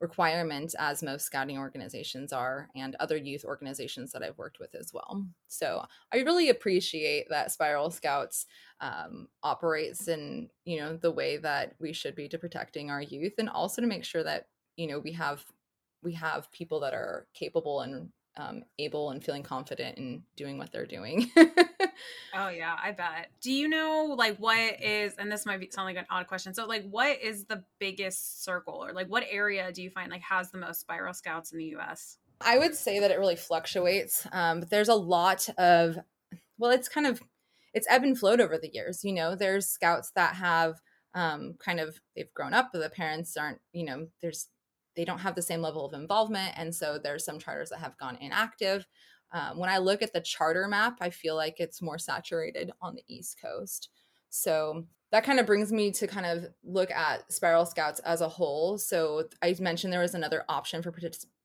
requirement 0.01 0.75
as 0.79 1.03
most 1.03 1.25
scouting 1.25 1.59
organizations 1.59 2.33
are 2.33 2.69
and 2.75 2.95
other 2.97 3.17
youth 3.17 3.45
organizations 3.45 4.13
that 4.13 4.23
I've 4.23 4.37
worked 4.37 4.59
with 4.59 4.75
as 4.75 4.93
well. 4.93 5.25
So 5.49 5.85
I 6.13 6.19
really 6.19 6.51
appreciate 6.51 7.29
that 7.31 7.51
Spiral 7.51 7.91
Scouts 7.91 8.47
um, 8.81 9.29
operates 9.43 10.09
in, 10.09 10.51
you 10.65 10.81
know, 10.81 10.97
the 10.97 11.11
way 11.11 11.39
that 11.39 11.75
we 11.81 11.93
should 11.93 12.15
be 12.15 12.29
to 12.29 12.39
protecting 12.39 12.91
our 12.91 13.01
youth 13.01 13.35
and 13.39 13.49
also 13.49 13.81
to 13.81 13.89
make 13.89 14.05
sure 14.05 14.23
that, 14.23 14.49
you 14.77 14.87
know, 14.87 14.99
we 14.99 15.13
have 15.13 15.45
we 16.03 16.13
have 16.13 16.53
people 16.53 16.79
that 16.81 16.95
are 16.95 17.27
capable 17.35 17.81
and 17.81 18.11
um, 18.37 18.63
able 18.79 19.11
and 19.11 19.25
feeling 19.25 19.43
confident 19.43 19.97
in 19.99 20.23
doing 20.37 20.59
what 20.59 20.71
they're 20.71 20.87
doing. 20.87 21.31
oh 22.35 22.49
yeah, 22.49 22.77
I 22.83 22.93
bet. 22.93 23.31
Do 23.41 23.53
you 23.53 23.69
know 23.69 24.15
like 24.17 24.37
what 24.39 24.83
is 24.83 25.15
and 25.19 25.31
this 25.31 25.47
might 25.47 25.61
be 25.61 25.71
sound 25.71 25.87
like 25.87 25.97
an 25.97 26.07
odd 26.11 26.27
question. 26.27 26.55
So 26.55 26.67
like 26.67 26.89
what 26.89 27.21
is 27.23 27.45
the 27.45 27.65
biggest 27.79 28.45
circle 28.45 28.85
or 28.85 28.93
like 28.93 29.09
what 29.09 29.25
area 29.31 29.71
do 29.73 29.83
you 29.83 29.91
find 29.91 30.11
like 30.11 30.23
has 30.23 30.51
the 30.51 30.59
most 30.59 30.81
spiral 30.81 31.15
scouts 31.15 31.53
in 31.53 31.59
the 31.59 31.77
US? 31.77 32.19
I 32.41 32.59
would 32.59 32.75
say 32.75 33.01
that 33.01 33.11
it 33.11 33.19
really 33.19 33.37
fluctuates. 33.37 34.27
Um, 34.33 34.61
but 34.61 34.71
there's 34.71 34.89
a 34.89 34.95
lot 34.95 35.49
of 35.59 35.99
well, 36.59 36.71
it's 36.71 36.89
kind 36.89 37.07
of 37.07 37.23
it's 37.75 37.87
ebb 37.91 38.03
and 38.03 38.19
flowed 38.19 38.41
over 38.41 38.57
the 38.57 38.73
years. 38.73 39.05
You 39.05 39.13
know, 39.13 39.35
there's 39.35 39.67
scouts 39.67 40.11
that 40.17 40.37
have 40.37 40.81
um, 41.15 41.55
kind 41.59 41.81
of 41.81 42.01
they've 42.15 42.33
grown 42.35 42.55
up, 42.55 42.71
but 42.73 42.81
the 42.81 42.91
parents 42.91 43.37
aren't. 43.37 43.61
You 43.73 43.85
know, 43.85 44.07
there's 44.23 44.49
they 44.97 45.05
don't 45.05 45.21
have 45.21 45.35
the 45.35 45.43
same 45.43 45.61
level 45.61 45.85
of 45.85 45.93
involvement. 45.93 46.55
And 46.57 46.75
so 46.75 46.99
there's 46.99 47.25
some 47.25 47.39
charters 47.39 47.71
that 47.71 47.81
have 47.81 47.99
gone 47.99 48.17
inactive. 48.21 48.87
Um, 49.37 49.59
when 49.59 49.69
I 49.69 49.77
look 49.77 50.01
at 50.01 50.15
the 50.15 50.21
charter 50.23 50.67
map, 50.67 50.97
I 51.03 51.11
feel 51.11 51.37
like 51.37 51.61
it's 51.61 51.83
more 51.83 51.99
saturated 51.99 52.71
on 52.81 52.95
the 52.95 53.05
East 53.07 53.37
Coast. 53.39 53.91
So 54.31 54.87
that 55.13 55.25
kind 55.25 55.39
of 55.39 55.45
brings 55.45 55.71
me 55.71 55.91
to 55.93 56.07
kind 56.07 56.25
of 56.25 56.47
look 56.65 56.91
at 56.91 57.31
Spiral 57.31 57.67
Scouts 57.67 58.01
as 58.01 58.23
a 58.23 58.29
whole. 58.29 58.79
So 58.79 59.29
I 59.43 59.55
mentioned 59.61 59.93
there 59.93 60.01
was 60.01 60.15
another 60.15 60.45
option 60.49 60.83
for 60.83 60.93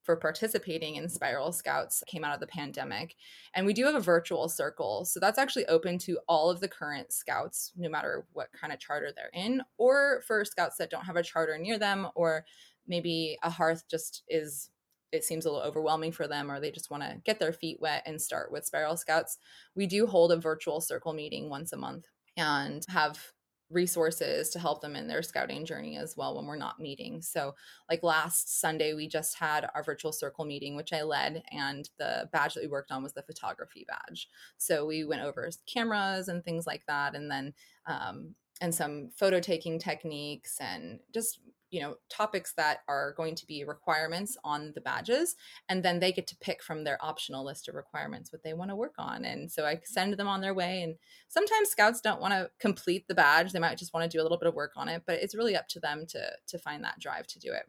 for 0.04 0.16
participating 0.16 0.96
in 0.96 1.10
Spiral 1.10 1.52
Scouts 1.52 2.02
came 2.08 2.24
out 2.24 2.34
of 2.34 2.40
the 2.40 2.48
pandemic. 2.48 3.16
And 3.54 3.66
we 3.66 3.74
do 3.74 3.86
have 3.86 3.94
a 3.96 4.00
virtual 4.00 4.48
circle. 4.48 5.06
So 5.06 5.20
that's 5.20 5.38
actually 5.38 5.68
open 5.68 6.00
to 6.00 6.18
all 6.28 6.50
of 6.50 6.60
the 6.60 6.68
current 6.68 7.12
scouts, 7.12 7.72
no 7.76 7.88
matter 7.88 8.26
what 8.34 8.48
kind 8.54 8.74
of 8.74 8.80
charter 8.80 9.12
they're 9.16 9.30
in, 9.34 9.62
or 9.78 10.24
for 10.26 10.44
scouts 10.44 10.78
that 10.78 10.90
don't 10.90 11.06
have 11.06 11.18
a 11.18 11.24
charter 11.24 11.58
near 11.58 11.78
them 11.78 12.08
or 12.16 12.46
maybe 12.88 13.38
a 13.44 13.50
hearth 13.50 13.84
just 13.92 14.24
is 14.28 14.72
it 15.12 15.24
seems 15.24 15.46
a 15.46 15.52
little 15.52 15.68
overwhelming 15.68 16.12
for 16.12 16.28
them 16.28 16.50
or 16.50 16.60
they 16.60 16.72
just 16.72 16.90
want 16.92 17.04
to 17.04 17.18
get 17.26 17.40
their 17.40 17.54
feet 17.54 17.78
wet 17.82 18.04
and 18.06 18.22
start 18.22 18.52
with 18.52 18.66
spiral 18.66 18.98
scouts 18.98 19.38
we 19.76 19.86
do 19.86 20.08
hold 20.08 20.32
a 20.32 20.38
virtual 20.38 20.82
circle 20.82 21.14
meeting 21.14 21.50
once 21.50 21.74
a 21.74 21.78
month 21.78 22.06
and 22.38 22.84
have 22.90 23.34
resources 23.72 24.50
to 24.50 24.60
help 24.60 24.82
them 24.82 24.96
in 24.96 25.08
their 25.08 25.24
scouting 25.24 25.66
journey 25.66 25.98
as 25.98 26.16
well 26.18 26.36
when 26.36 26.46
we're 26.46 26.58
not 26.58 26.80
meeting. 26.80 27.22
So 27.22 27.56
like 27.90 28.04
last 28.04 28.60
sunday 28.60 28.94
we 28.94 29.08
just 29.08 29.38
had 29.38 29.68
our 29.74 29.84
virtual 29.84 30.12
circle 30.12 30.46
meeting 30.46 30.76
which 30.76 30.94
i 30.94 31.02
led 31.02 31.44
and 31.52 31.90
the 31.98 32.30
badge 32.32 32.54
that 32.54 32.64
we 32.64 32.70
worked 32.70 32.92
on 32.92 33.04
was 33.04 33.14
the 33.14 33.24
photography 33.24 33.86
badge. 33.88 34.28
So 34.58 34.86
we 34.86 35.04
went 35.04 35.24
over 35.24 35.50
cameras 35.66 36.28
and 36.28 36.44
things 36.44 36.68
like 36.68 36.84
that 36.88 37.16
and 37.16 37.32
then 37.32 37.54
um, 37.86 38.36
and 38.60 38.76
some 38.76 39.10
photo 39.16 39.40
taking 39.40 39.80
techniques 39.80 40.58
and 40.60 41.00
just 41.14 41.40
you 41.72 41.82
know 41.82 41.96
topics 42.10 42.54
that 42.58 42.80
are 42.88 43.14
going 43.16 43.34
to 43.34 43.48
be 43.48 43.64
requirements 43.64 44.38
on 44.44 44.72
the 44.76 44.82
badges 44.82 45.36
and 45.70 45.84
then 45.84 46.00
they 46.00 46.12
get 46.12 46.28
to 46.28 46.36
pick 46.42 46.62
from 46.62 46.84
their 46.84 47.04
optional 47.04 47.44
list 47.44 47.68
of 47.68 47.76
requirements 47.76 48.32
what 48.32 48.44
they 48.44 48.54
want 48.54 48.70
to 48.70 48.76
work 48.76 48.94
on 49.00 49.26
and 49.26 49.50
so 49.50 49.66
i 49.66 49.80
send 49.86 50.14
them 50.14 50.28
on 50.28 50.42
their 50.42 50.54
way 50.54 50.84
and 50.84 50.96
sometimes 51.30 51.70
scouts 51.70 52.02
don't 52.02 52.22
want 52.22 52.34
to 52.34 52.50
complete 52.60 53.08
the 53.08 53.16
badge 53.16 53.52
they 53.52 53.60
might 53.60 53.78
just 53.78 53.94
want 53.94 54.04
to 54.04 54.16
do 54.16 54.22
a 54.22 54.24
little 54.24 54.38
bit 54.38 54.48
of 54.48 54.54
work 54.54 54.74
on 54.76 54.90
it 54.90 55.02
but 55.08 55.20
it's 55.22 55.34
really 55.34 55.56
up 55.56 55.68
to 55.68 55.80
them 55.80 56.06
to 56.08 56.22
to 56.46 56.60
find 56.60 56.84
that 56.84 57.00
drive 57.00 57.26
to 57.28 57.40
do 57.40 57.52
it. 57.52 57.64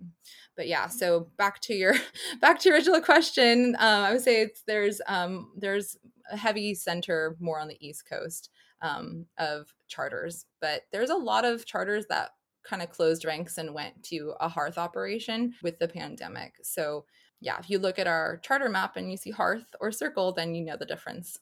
But 0.56 0.66
yeah 0.66 0.88
so 0.88 1.28
back 1.38 1.60
to 1.62 1.74
your 1.74 1.94
back 2.40 2.58
to 2.60 2.68
your 2.68 2.76
original 2.76 3.00
question 3.00 3.76
um, 3.78 4.02
i 4.02 4.12
would 4.12 4.22
say 4.22 4.42
it's 4.42 4.62
there's 4.66 5.00
um 5.06 5.52
there's 5.56 5.96
a 6.30 6.36
heavy 6.36 6.74
center 6.74 7.36
more 7.40 7.60
on 7.60 7.68
the 7.68 7.76
east 7.80 8.04
coast 8.08 8.50
um, 8.80 9.26
of 9.38 9.72
charters 9.86 10.46
but 10.60 10.82
there's 10.90 11.10
a 11.10 11.14
lot 11.14 11.44
of 11.44 11.64
charters 11.64 12.06
that 12.08 12.30
kind 12.64 12.82
of 12.82 12.90
closed 12.90 13.24
ranks 13.24 13.58
and 13.58 13.74
went 13.74 14.02
to 14.04 14.34
a 14.40 14.48
hearth 14.48 14.78
operation 14.78 15.54
with 15.62 15.78
the 15.78 15.88
pandemic. 15.88 16.54
So, 16.62 17.04
yeah, 17.40 17.58
if 17.58 17.68
you 17.68 17.78
look 17.78 17.98
at 17.98 18.06
our 18.06 18.38
charter 18.38 18.68
map 18.68 18.96
and 18.96 19.10
you 19.10 19.16
see 19.16 19.30
hearth 19.30 19.74
or 19.80 19.90
circle, 19.92 20.32
then 20.32 20.54
you 20.54 20.64
know 20.64 20.76
the 20.76 20.86
difference. 20.86 21.38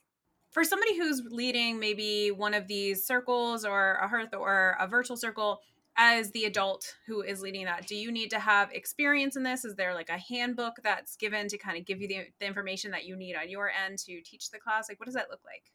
For 0.51 0.65
somebody 0.65 0.97
who's 0.97 1.23
leading 1.31 1.79
maybe 1.79 2.31
one 2.31 2.55
of 2.55 2.67
these 2.67 3.07
circles 3.07 3.65
or 3.65 3.95
a 3.95 4.09
hearth 4.09 4.35
or 4.35 4.77
a 4.81 4.89
virtual 4.89 5.17
circle, 5.17 5.61
as 5.97 6.31
the 6.31 6.45
adult 6.45 6.97
who 7.07 7.21
is 7.23 7.43
leading 7.43 7.67
that, 7.67 7.87
do 7.87 7.95
you 7.95 8.11
need 8.11 8.31
to 8.31 8.39
have 8.39 8.73
experience 8.73 9.37
in 9.37 9.43
this? 9.43 9.65
Is 9.65 9.75
there 9.75 9.95
like 9.95 10.09
a 10.09 10.19
handbook 10.19 10.75
that's 10.83 11.17
given 11.17 11.47
to 11.49 11.59
kind 11.59 11.77
of 11.79 11.85
give 11.85 12.01
you 12.01 12.09
the, 12.09 12.21
the 12.41 12.47
information 12.47 12.91
that 12.93 13.05
you 13.05 13.17
need 13.17 13.37
on 13.37 13.49
your 13.51 13.71
end 13.71 13.99
to 13.99 14.21
teach 14.23 14.51
the 14.51 14.59
class? 14.59 14.89
Like, 14.89 14.99
what 14.99 15.07
does 15.07 15.15
that 15.15 15.31
look 15.31 15.41
like? 15.45 15.71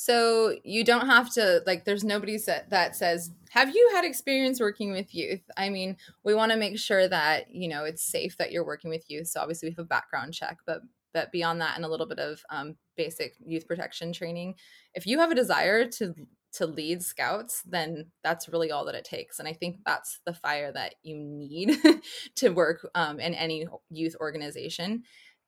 So 0.00 0.54
you 0.62 0.84
don't 0.84 1.08
have 1.08 1.34
to 1.34 1.60
like 1.66 1.84
there's 1.84 2.04
nobody 2.04 2.38
that 2.46 2.70
that 2.70 2.94
says, 2.94 3.32
"Have 3.50 3.74
you 3.74 3.90
had 3.94 4.04
experience 4.04 4.60
working 4.60 4.92
with 4.92 5.12
youth?" 5.12 5.42
I 5.56 5.70
mean, 5.70 5.96
we 6.22 6.34
want 6.34 6.52
to 6.52 6.56
make 6.56 6.78
sure 6.78 7.08
that, 7.08 7.52
you 7.52 7.66
know, 7.66 7.82
it's 7.82 8.04
safe 8.04 8.36
that 8.36 8.52
you're 8.52 8.64
working 8.64 8.90
with 8.90 9.10
youth. 9.10 9.26
So 9.26 9.40
obviously 9.40 9.68
we 9.68 9.72
have 9.72 9.80
a 9.80 9.84
background 9.88 10.34
check, 10.34 10.58
but 10.64 10.82
but 11.12 11.32
beyond 11.32 11.60
that 11.62 11.74
and 11.74 11.84
a 11.84 11.88
little 11.88 12.06
bit 12.06 12.20
of 12.20 12.40
um, 12.48 12.76
basic 12.96 13.34
youth 13.44 13.66
protection 13.66 14.12
training, 14.12 14.54
if 14.94 15.04
you 15.04 15.18
have 15.18 15.32
a 15.32 15.34
desire 15.34 15.84
to 15.88 16.14
to 16.52 16.66
lead 16.66 17.02
scouts, 17.02 17.62
then 17.62 18.06
that's 18.22 18.48
really 18.48 18.70
all 18.70 18.84
that 18.84 18.94
it 18.94 19.04
takes. 19.04 19.40
And 19.40 19.48
I 19.48 19.52
think 19.52 19.78
that's 19.84 20.20
the 20.24 20.32
fire 20.32 20.70
that 20.72 20.94
you 21.02 21.16
need 21.16 21.76
to 22.36 22.50
work 22.50 22.88
um, 22.94 23.18
in 23.18 23.34
any 23.34 23.66
youth 23.90 24.14
organization. 24.20 25.02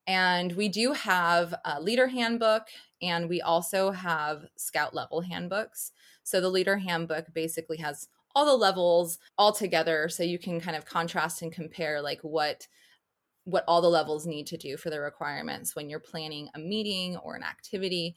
And 0.06 0.52
we 0.52 0.68
do 0.68 0.92
have 0.92 1.54
a 1.64 1.80
leader 1.80 2.08
handbook 2.08 2.68
and 3.00 3.28
we 3.28 3.40
also 3.40 3.90
have 3.90 4.46
scout 4.56 4.94
level 4.94 5.20
handbooks. 5.20 5.92
So 6.22 6.40
the 6.40 6.48
leader 6.48 6.78
handbook 6.78 7.32
basically 7.32 7.78
has 7.78 8.08
all 8.34 8.46
the 8.46 8.54
levels 8.54 9.18
all 9.38 9.52
together 9.52 10.08
so 10.08 10.22
you 10.22 10.38
can 10.38 10.60
kind 10.60 10.76
of 10.76 10.84
contrast 10.84 11.42
and 11.42 11.52
compare 11.52 12.00
like 12.00 12.20
what 12.22 12.66
what 13.44 13.64
all 13.66 13.80
the 13.80 13.88
levels 13.88 14.26
need 14.26 14.46
to 14.46 14.56
do 14.56 14.76
for 14.76 14.90
the 14.90 15.00
requirements 15.00 15.74
when 15.74 15.88
you're 15.88 15.98
planning 15.98 16.48
a 16.54 16.58
meeting 16.58 17.16
or 17.16 17.34
an 17.34 17.42
activity 17.42 18.14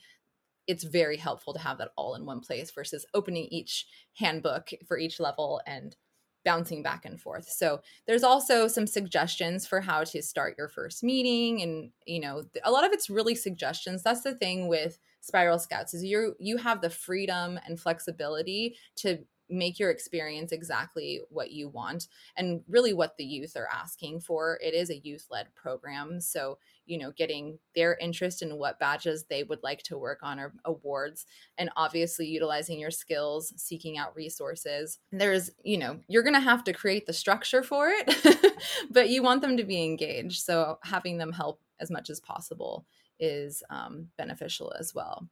it's 0.67 0.83
very 0.83 1.17
helpful 1.17 1.53
to 1.53 1.59
have 1.59 1.77
that 1.77 1.89
all 1.97 2.15
in 2.15 2.25
one 2.25 2.39
place 2.39 2.71
versus 2.71 3.05
opening 3.13 3.45
each 3.45 3.85
handbook 4.17 4.69
for 4.87 4.97
each 4.97 5.19
level 5.19 5.61
and 5.65 5.95
bouncing 6.43 6.83
back 6.83 7.05
and 7.05 7.19
forth. 7.19 7.49
So 7.49 7.81
there's 8.05 8.23
also 8.23 8.67
some 8.67 8.87
suggestions 8.87 9.65
for 9.65 9.81
how 9.81 10.03
to 10.05 10.21
start 10.21 10.55
your 10.57 10.67
first 10.67 11.03
meeting 11.03 11.61
and 11.61 11.91
you 12.05 12.19
know 12.19 12.43
a 12.63 12.71
lot 12.71 12.85
of 12.85 12.91
it's 12.91 13.09
really 13.09 13.35
suggestions. 13.35 14.03
That's 14.03 14.21
the 14.21 14.35
thing 14.35 14.67
with 14.67 14.99
Spiral 15.21 15.59
Scouts 15.59 15.93
is 15.93 16.03
you 16.03 16.35
you 16.39 16.57
have 16.57 16.81
the 16.81 16.89
freedom 16.89 17.59
and 17.65 17.79
flexibility 17.79 18.75
to 18.97 19.19
make 19.49 19.79
your 19.79 19.89
experience 19.89 20.51
exactly 20.51 21.21
what 21.29 21.51
you 21.51 21.69
want 21.69 22.07
and 22.37 22.61
really 22.67 22.93
what 22.93 23.17
the 23.17 23.23
youth 23.23 23.55
are 23.55 23.67
asking 23.71 24.19
for. 24.19 24.59
It 24.63 24.73
is 24.73 24.89
a 24.89 24.97
youth 24.97 25.27
led 25.29 25.53
program. 25.55 26.21
So, 26.21 26.57
you 26.85 26.97
know, 26.97 27.11
getting 27.11 27.59
their 27.75 27.95
interest 27.95 28.41
in 28.41 28.57
what 28.57 28.79
badges 28.79 29.25
they 29.25 29.43
would 29.43 29.63
like 29.63 29.83
to 29.83 29.97
work 29.97 30.19
on 30.21 30.39
or 30.39 30.53
awards, 30.65 31.25
and 31.57 31.69
obviously 31.75 32.27
utilizing 32.27 32.79
your 32.79 32.91
skills, 32.91 33.53
seeking 33.55 33.97
out 33.97 34.15
resources. 34.15 34.99
There's, 35.11 35.51
you 35.63 35.77
know, 35.77 35.99
you're 36.07 36.23
going 36.23 36.33
to 36.33 36.39
have 36.39 36.63
to 36.65 36.73
create 36.73 37.05
the 37.05 37.13
structure 37.13 37.63
for 37.63 37.89
it, 37.89 38.55
but 38.91 39.09
you 39.09 39.23
want 39.23 39.41
them 39.41 39.57
to 39.57 39.63
be 39.63 39.83
engaged. 39.83 40.43
So, 40.43 40.79
having 40.83 41.17
them 41.17 41.31
help 41.31 41.61
as 41.79 41.89
much 41.89 42.09
as 42.09 42.19
possible 42.19 42.85
is 43.19 43.63
um, 43.69 44.09
beneficial 44.17 44.73
as 44.77 44.93
well. 44.93 45.27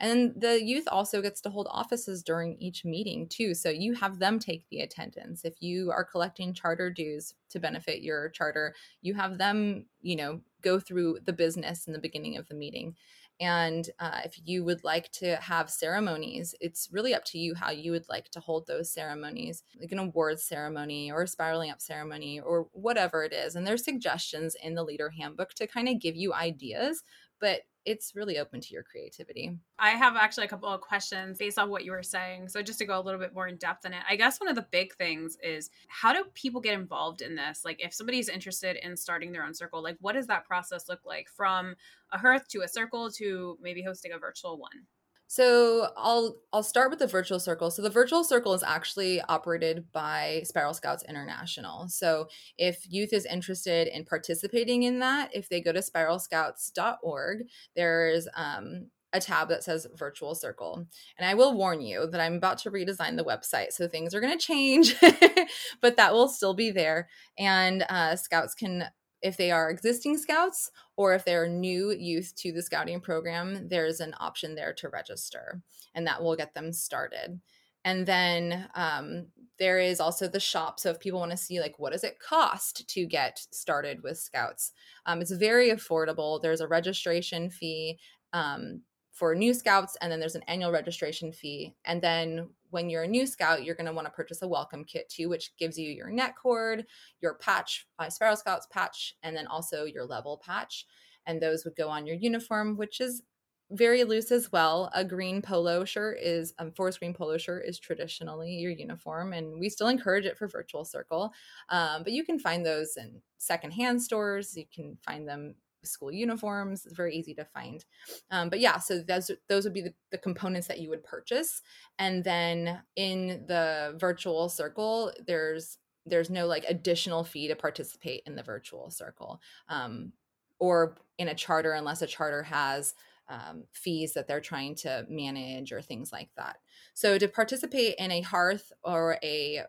And 0.00 0.32
the 0.36 0.62
youth 0.62 0.84
also 0.90 1.22
gets 1.22 1.40
to 1.42 1.50
hold 1.50 1.68
offices 1.70 2.22
during 2.22 2.56
each 2.60 2.84
meeting 2.84 3.28
too. 3.28 3.54
So 3.54 3.70
you 3.70 3.94
have 3.94 4.18
them 4.18 4.38
take 4.38 4.66
the 4.68 4.80
attendance. 4.80 5.44
If 5.44 5.62
you 5.62 5.90
are 5.92 6.04
collecting 6.04 6.52
charter 6.52 6.90
dues 6.90 7.34
to 7.50 7.60
benefit 7.60 8.02
your 8.02 8.28
charter, 8.30 8.74
you 9.02 9.14
have 9.14 9.38
them, 9.38 9.86
you 10.02 10.16
know, 10.16 10.40
go 10.62 10.80
through 10.80 11.18
the 11.24 11.32
business 11.32 11.86
in 11.86 11.92
the 11.92 12.00
beginning 12.00 12.36
of 12.36 12.48
the 12.48 12.54
meeting. 12.54 12.96
And 13.40 13.88
uh, 13.98 14.20
if 14.24 14.38
you 14.44 14.64
would 14.64 14.84
like 14.84 15.10
to 15.12 15.36
have 15.36 15.68
ceremonies, 15.68 16.54
it's 16.60 16.88
really 16.92 17.14
up 17.14 17.24
to 17.26 17.38
you 17.38 17.54
how 17.54 17.70
you 17.70 17.90
would 17.90 18.08
like 18.08 18.30
to 18.30 18.40
hold 18.40 18.66
those 18.66 18.92
ceremonies, 18.92 19.64
like 19.80 19.90
an 19.90 19.98
awards 19.98 20.44
ceremony 20.44 21.10
or 21.10 21.22
a 21.22 21.28
spiraling 21.28 21.70
up 21.70 21.80
ceremony 21.80 22.40
or 22.40 22.68
whatever 22.72 23.24
it 23.24 23.32
is. 23.32 23.56
And 23.56 23.66
there's 23.66 23.84
suggestions 23.84 24.56
in 24.62 24.74
the 24.74 24.84
leader 24.84 25.10
handbook 25.10 25.52
to 25.54 25.66
kind 25.66 25.88
of 25.88 26.00
give 26.00 26.14
you 26.14 26.32
ideas, 26.32 27.02
but 27.40 27.62
it's 27.84 28.14
really 28.14 28.38
open 28.38 28.60
to 28.60 28.72
your 28.72 28.82
creativity. 28.82 29.58
I 29.78 29.90
have 29.90 30.16
actually 30.16 30.46
a 30.46 30.48
couple 30.48 30.68
of 30.68 30.80
questions 30.80 31.38
based 31.38 31.58
on 31.58 31.70
what 31.70 31.84
you 31.84 31.92
were 31.92 32.02
saying. 32.02 32.48
So 32.48 32.62
just 32.62 32.78
to 32.78 32.86
go 32.86 32.98
a 32.98 33.02
little 33.02 33.20
bit 33.20 33.34
more 33.34 33.46
in 33.46 33.56
depth 33.56 33.84
in 33.84 33.92
it, 33.92 34.02
I 34.08 34.16
guess 34.16 34.40
one 34.40 34.48
of 34.48 34.56
the 34.56 34.66
big 34.70 34.94
things 34.94 35.36
is 35.42 35.70
how 35.88 36.12
do 36.12 36.24
people 36.34 36.60
get 36.60 36.74
involved 36.74 37.20
in 37.20 37.34
this? 37.34 37.64
Like 37.64 37.84
if 37.84 37.92
somebody's 37.92 38.28
interested 38.28 38.76
in 38.84 38.96
starting 38.96 39.32
their 39.32 39.44
own 39.44 39.54
circle, 39.54 39.82
like 39.82 39.96
what 40.00 40.14
does 40.14 40.26
that 40.28 40.46
process 40.46 40.88
look 40.88 41.00
like 41.04 41.28
from 41.28 41.74
a 42.12 42.18
hearth 42.18 42.48
to 42.48 42.62
a 42.62 42.68
circle 42.68 43.10
to 43.12 43.58
maybe 43.60 43.82
hosting 43.82 44.12
a 44.12 44.18
virtual 44.18 44.58
one? 44.58 44.86
So 45.34 45.88
I'll 45.96 46.36
I'll 46.52 46.62
start 46.62 46.90
with 46.90 47.00
the 47.00 47.08
virtual 47.08 47.40
circle. 47.40 47.68
So 47.72 47.82
the 47.82 47.90
virtual 47.90 48.22
circle 48.22 48.54
is 48.54 48.62
actually 48.62 49.20
operated 49.22 49.90
by 49.90 50.42
Spiral 50.44 50.74
Scouts 50.74 51.02
International. 51.08 51.88
So 51.88 52.28
if 52.56 52.86
youth 52.88 53.12
is 53.12 53.26
interested 53.26 53.88
in 53.88 54.04
participating 54.04 54.84
in 54.84 55.00
that, 55.00 55.34
if 55.34 55.48
they 55.48 55.60
go 55.60 55.72
to 55.72 55.80
spiralscouts.org, 55.80 57.46
there's 57.74 58.28
um, 58.36 58.90
a 59.12 59.18
tab 59.18 59.48
that 59.48 59.64
says 59.64 59.88
virtual 59.96 60.36
circle. 60.36 60.86
And 61.18 61.28
I 61.28 61.34
will 61.34 61.56
warn 61.56 61.80
you 61.80 62.06
that 62.12 62.20
I'm 62.20 62.34
about 62.34 62.58
to 62.58 62.70
redesign 62.70 63.16
the 63.16 63.24
website. 63.24 63.72
So 63.72 63.88
things 63.88 64.14
are 64.14 64.20
going 64.20 64.38
to 64.38 64.46
change, 64.46 64.94
but 65.80 65.96
that 65.96 66.12
will 66.12 66.28
still 66.28 66.54
be 66.54 66.70
there. 66.70 67.08
And 67.36 67.84
uh, 67.88 68.14
scouts 68.14 68.54
can 68.54 68.84
if 69.24 69.38
they 69.38 69.50
are 69.50 69.70
existing 69.70 70.18
scouts 70.18 70.70
or 70.96 71.14
if 71.14 71.24
they're 71.24 71.48
new 71.48 71.90
youth 71.90 72.34
to 72.36 72.52
the 72.52 72.62
scouting 72.62 73.00
program, 73.00 73.68
there's 73.68 74.00
an 74.00 74.14
option 74.20 74.54
there 74.54 74.74
to 74.74 74.90
register, 74.90 75.62
and 75.94 76.06
that 76.06 76.22
will 76.22 76.36
get 76.36 76.52
them 76.52 76.72
started. 76.72 77.40
And 77.86 78.04
then 78.06 78.68
um, 78.74 79.28
there 79.58 79.78
is 79.78 79.98
also 79.98 80.28
the 80.28 80.40
shop. 80.40 80.78
So 80.78 80.90
if 80.90 81.00
people 81.00 81.20
want 81.20 81.30
to 81.30 81.38
see 81.38 81.58
like 81.58 81.78
what 81.78 81.92
does 81.92 82.04
it 82.04 82.20
cost 82.20 82.86
to 82.86 83.06
get 83.06 83.40
started 83.50 84.02
with 84.02 84.18
Scouts, 84.18 84.72
um, 85.06 85.22
it's 85.22 85.32
very 85.32 85.70
affordable. 85.70 86.40
There's 86.40 86.60
a 86.60 86.68
registration 86.68 87.50
fee. 87.50 87.98
Um, 88.32 88.82
for 89.12 89.32
new 89.36 89.54
scouts 89.54 89.96
and 90.00 90.10
then 90.10 90.18
there's 90.18 90.34
an 90.34 90.42
annual 90.48 90.72
registration 90.72 91.30
fee 91.30 91.72
and 91.84 92.02
then 92.02 92.48
when 92.74 92.90
you're 92.90 93.04
a 93.04 93.08
new 93.08 93.26
scout 93.26 93.64
you're 93.64 93.74
going 93.74 93.86
to 93.86 93.92
want 93.92 94.06
to 94.06 94.12
purchase 94.12 94.42
a 94.42 94.48
welcome 94.48 94.84
kit 94.84 95.08
too 95.08 95.28
which 95.28 95.56
gives 95.56 95.78
you 95.78 95.90
your 95.90 96.10
net 96.10 96.34
cord 96.40 96.84
your 97.22 97.34
patch 97.34 97.86
uh, 97.98 98.10
Spiral 98.10 98.36
scouts 98.36 98.66
patch 98.70 99.14
and 99.22 99.34
then 99.34 99.46
also 99.46 99.84
your 99.84 100.04
level 100.04 100.42
patch 100.44 100.86
and 101.26 101.40
those 101.40 101.64
would 101.64 101.76
go 101.76 101.88
on 101.88 102.06
your 102.06 102.16
uniform 102.16 102.76
which 102.76 103.00
is 103.00 103.22
very 103.70 104.04
loose 104.04 104.30
as 104.30 104.52
well. 104.52 104.90
A 104.94 105.02
green 105.04 105.40
polo 105.40 105.84
shirt 105.84 106.18
is 106.20 106.52
um, 106.58 106.70
forest 106.72 106.98
green 106.98 107.14
polo 107.14 107.38
shirt 107.38 107.64
is 107.66 107.78
traditionally 107.78 108.52
your 108.52 108.70
uniform 108.70 109.32
and 109.32 109.58
we 109.58 109.68
still 109.68 109.88
encourage 109.88 110.26
it 110.26 110.36
for 110.36 110.46
virtual 110.46 110.84
circle 110.84 111.32
um, 111.70 112.02
but 112.02 112.12
you 112.12 112.24
can 112.24 112.38
find 112.38 112.64
those 112.64 112.96
in 112.96 113.20
secondhand 113.38 114.02
stores. 114.02 114.56
You 114.56 114.64
can 114.72 114.96
find 115.04 115.26
them 115.26 115.54
school 115.86 116.12
uniforms. 116.12 116.86
It's 116.86 116.94
very 116.94 117.14
easy 117.14 117.34
to 117.34 117.44
find. 117.44 117.84
Um, 118.30 118.48
but 118.48 118.60
yeah, 118.60 118.78
so 118.78 119.00
those 119.00 119.30
those 119.48 119.64
would 119.64 119.74
be 119.74 119.82
the, 119.82 119.94
the 120.10 120.18
components 120.18 120.68
that 120.68 120.80
you 120.80 120.90
would 120.90 121.04
purchase. 121.04 121.62
And 121.98 122.24
then 122.24 122.82
in 122.96 123.44
the 123.46 123.94
virtual 123.98 124.48
circle, 124.48 125.12
there's 125.26 125.78
there's 126.06 126.30
no 126.30 126.46
like 126.46 126.64
additional 126.68 127.24
fee 127.24 127.48
to 127.48 127.56
participate 127.56 128.22
in 128.26 128.36
the 128.36 128.42
virtual 128.42 128.90
circle 128.90 129.40
um, 129.68 130.12
or 130.58 130.96
in 131.18 131.28
a 131.28 131.34
charter 131.34 131.72
unless 131.72 132.02
a 132.02 132.06
charter 132.06 132.42
has 132.42 132.94
um, 133.28 133.64
fees 133.72 134.12
that 134.14 134.28
they're 134.28 134.40
trying 134.40 134.74
to 134.74 135.06
manage 135.08 135.72
or 135.72 135.80
things 135.80 136.12
like 136.12 136.28
that. 136.36 136.56
So 136.92 137.18
to 137.18 137.28
participate 137.28 137.94
in 137.98 138.10
a 138.10 138.20
hearth 138.20 138.72
or 138.82 139.18
a 139.22 139.62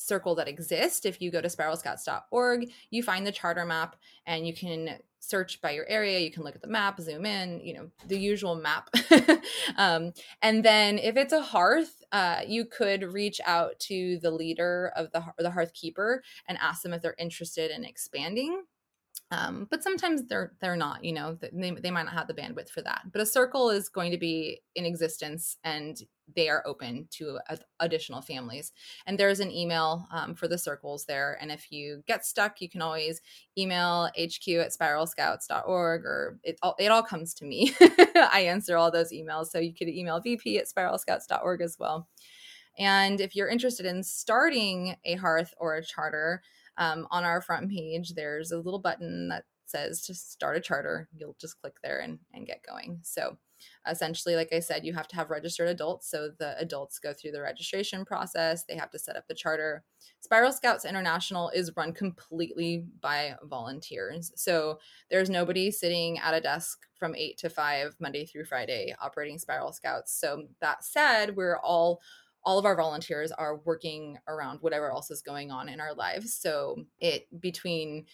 circle 0.00 0.34
that 0.36 0.48
exists, 0.48 1.04
if 1.04 1.20
you 1.20 1.30
go 1.30 1.40
to 1.40 1.48
spiralscouts.org, 1.48 2.70
you 2.90 3.02
find 3.02 3.26
the 3.26 3.32
charter 3.32 3.64
map 3.64 3.96
and 4.26 4.46
you 4.46 4.54
can 4.54 4.98
search 5.20 5.60
by 5.60 5.70
your 5.72 5.86
area. 5.86 6.18
You 6.18 6.30
can 6.30 6.42
look 6.42 6.54
at 6.54 6.62
the 6.62 6.68
map 6.68 6.98
zoom 7.00 7.26
in 7.26 7.60
you 7.60 7.74
know 7.74 7.90
the 8.06 8.18
usual 8.18 8.54
map. 8.54 8.90
Um, 9.76 10.12
and 10.42 10.64
then 10.64 10.98
if 10.98 11.16
it's 11.16 11.32
a 11.32 11.40
hearth 11.40 12.02
uh, 12.12 12.40
you 12.46 12.64
could 12.64 13.02
reach 13.02 13.40
out 13.46 13.78
to 13.78 14.18
the 14.18 14.30
leader 14.30 14.92
of 14.96 15.12
the, 15.12 15.24
the 15.38 15.50
hearth 15.50 15.72
keeper 15.74 16.22
and 16.48 16.58
ask 16.58 16.82
them 16.82 16.92
if 16.92 17.02
they're 17.02 17.14
interested 17.18 17.70
in 17.70 17.84
expanding 17.84 18.62
um, 19.32 19.68
but 19.70 19.82
sometimes 19.82 20.24
they're 20.24 20.52
they're 20.60 20.76
not 20.76 21.04
you 21.04 21.12
know 21.12 21.36
they, 21.40 21.70
they 21.70 21.90
might 21.90 22.04
not 22.04 22.14
have 22.14 22.26
the 22.26 22.34
bandwidth 22.34 22.68
for 22.68 22.82
that. 22.82 23.02
But 23.12 23.20
a 23.20 23.26
circle 23.26 23.70
is 23.70 23.88
going 23.88 24.10
to 24.10 24.18
be 24.18 24.62
in 24.74 24.84
existence 24.84 25.56
and 25.62 26.00
they 26.34 26.48
are 26.48 26.66
open 26.66 27.08
to 27.10 27.38
additional 27.80 28.22
families. 28.22 28.72
And 29.06 29.18
there's 29.18 29.40
an 29.40 29.50
email 29.50 30.06
um, 30.12 30.34
for 30.34 30.46
the 30.46 30.58
circles 30.58 31.04
there. 31.04 31.36
And 31.40 31.50
if 31.50 31.70
you 31.70 32.02
get 32.06 32.24
stuck 32.24 32.60
you 32.60 32.68
can 32.68 32.82
always 32.82 33.20
email 33.56 34.10
hq 34.16 34.48
at 34.48 34.72
spiralscouts.org 34.72 36.04
or 36.04 36.38
it 36.42 36.58
all, 36.62 36.74
it 36.78 36.88
all 36.88 37.02
comes 37.02 37.34
to 37.34 37.44
me. 37.44 37.74
I 37.80 38.44
answer 38.46 38.76
all 38.76 38.90
those 38.90 39.12
emails. 39.12 39.46
So 39.46 39.58
you 39.60 39.74
could 39.74 39.88
email 39.88 40.20
vp 40.20 40.58
at 40.58 40.68
spiralscouts.org 40.68 41.60
as 41.60 41.76
well. 41.78 42.08
And 42.78 43.20
if 43.20 43.36
you're 43.36 43.48
interested 43.48 43.86
in 43.86 44.02
starting 44.02 44.96
a 45.04 45.14
hearth 45.14 45.54
or 45.58 45.76
a 45.76 45.84
charter 45.84 46.42
um, 46.78 47.06
on 47.10 47.24
our 47.24 47.40
front 47.40 47.70
page, 47.70 48.14
there's 48.14 48.52
a 48.52 48.58
little 48.58 48.80
button 48.80 49.28
that 49.28 49.44
says 49.66 50.00
to 50.02 50.14
start 50.14 50.56
a 50.56 50.60
charter. 50.60 51.08
You'll 51.16 51.36
just 51.40 51.60
click 51.60 51.76
there 51.82 52.00
and, 52.00 52.18
and 52.34 52.46
get 52.46 52.64
going. 52.66 53.00
So 53.02 53.36
essentially, 53.88 54.36
like 54.36 54.52
I 54.52 54.60
said, 54.60 54.84
you 54.84 54.94
have 54.94 55.08
to 55.08 55.16
have 55.16 55.30
registered 55.30 55.68
adults. 55.68 56.10
So 56.10 56.30
the 56.38 56.58
adults 56.58 56.98
go 56.98 57.12
through 57.12 57.32
the 57.32 57.42
registration 57.42 58.04
process, 58.04 58.64
they 58.64 58.76
have 58.76 58.90
to 58.90 58.98
set 58.98 59.16
up 59.16 59.28
the 59.28 59.34
charter. 59.34 59.84
Spiral 60.20 60.52
Scouts 60.52 60.84
International 60.84 61.50
is 61.50 61.76
run 61.76 61.92
completely 61.92 62.84
by 63.00 63.36
volunteers. 63.44 64.32
So 64.34 64.78
there's 65.10 65.30
nobody 65.30 65.70
sitting 65.70 66.18
at 66.18 66.34
a 66.34 66.40
desk 66.40 66.80
from 66.98 67.14
eight 67.14 67.38
to 67.38 67.50
five, 67.50 67.94
Monday 68.00 68.26
through 68.26 68.44
Friday, 68.46 68.94
operating 69.00 69.38
Spiral 69.38 69.72
Scouts. 69.72 70.18
So 70.18 70.44
that 70.60 70.84
said, 70.84 71.36
we're 71.36 71.58
all 71.58 72.00
all 72.44 72.58
of 72.58 72.64
our 72.64 72.76
volunteers 72.76 73.32
are 73.32 73.60
working 73.64 74.18
around 74.28 74.58
whatever 74.60 74.90
else 74.90 75.10
is 75.10 75.22
going 75.22 75.50
on 75.50 75.68
in 75.68 75.80
our 75.80 75.94
lives. 75.94 76.34
So 76.34 76.84
it 76.98 77.26
between 77.40 78.06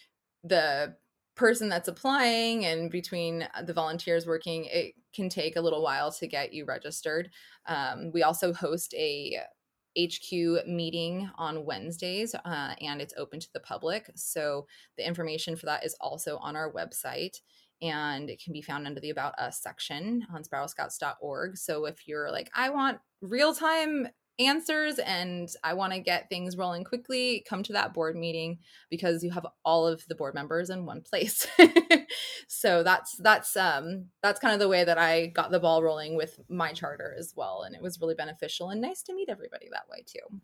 the 0.43 0.97
person 1.37 1.69
that's 1.69 1.89
applying 1.89 2.65
and 2.65 2.91
between 2.91 3.47
the 3.65 3.73
volunteers 3.73 4.27
working, 4.27 4.65
it 4.67 4.95
can 5.15 5.29
take 5.29 5.57
a 5.57 5.61
little 5.61 5.83
while 5.83 6.11
to 6.13 6.27
get 6.27 6.53
you 6.53 6.65
registered. 6.65 7.31
Um, 7.67 8.11
we 8.13 8.23
also 8.23 8.53
host 8.53 8.95
a 8.95 9.39
HQ 9.99 10.67
meeting 10.67 11.31
on 11.37 11.65
Wednesdays, 11.65 12.35
uh, 12.35 12.75
and 12.81 13.01
it's 13.01 13.15
open 13.17 13.41
to 13.41 13.53
the 13.53 13.61
public. 13.61 14.11
So 14.15 14.67
the 14.97 15.07
information 15.07 15.57
for 15.57 15.67
that 15.67 15.85
is 15.85 15.97
also 16.01 16.37
on 16.39 16.57
our 16.57 16.73
website 16.73 17.41
and 17.83 18.31
it 18.31 18.43
can 18.43 18.53
be 18.53 18.63
found 18.63 18.87
under 18.87 19.01
the 19.01 19.11
About 19.11 19.39
Us 19.39 19.61
section 19.63 20.27
on 20.33 20.43
spiralscouts.org. 20.43 21.57
So 21.57 21.85
if 21.87 22.09
you're 22.09 22.31
like, 22.31 22.51
I 22.55 22.71
want 22.71 22.99
real 23.21 23.55
time 23.55 24.09
answers 24.39 24.99
and 24.99 25.49
I 25.65 25.75
want 25.75 25.93
to 25.93 25.99
get 25.99 26.29
things 26.29 26.57
rolling 26.57 26.85
quickly, 26.85 27.45
come 27.49 27.63
to 27.65 27.73
that 27.73 27.95
board 27.95 28.17
meeting 28.17 28.59
because 28.91 29.23
you 29.23 29.31
have 29.31 29.47
all 29.65 29.87
of 29.87 30.05
the 30.09 30.15
board 30.15 30.35
members 30.35 30.71
in 30.71 30.85
one 30.85 31.03
place. 31.03 31.47
so 32.49 32.83
that's 32.83 33.17
that's 33.19 33.57
um 33.57 34.07
that's 34.23 34.41
kind 34.41 34.55
of 34.55 34.61
the 34.61 34.69
way 34.69 34.85
that 34.85 34.99
I 34.99 35.27
got 35.29 35.51
the 35.51 35.61
ball 35.61 35.83
rolling 35.83 36.17
with 36.17 36.39
my 36.49 36.73
charter 36.73 37.15
as 37.19 37.33
well 37.37 37.63
and 37.63 37.75
it 37.75 37.83
was 37.83 38.01
really 38.01 38.15
beneficial 38.15 38.71
and 38.71 38.81
nice 38.81 39.03
to 39.05 39.15
meet 39.15 39.29
everybody 39.29 39.69
that 39.73 39.89
way 39.91 40.05
too. 40.07 40.41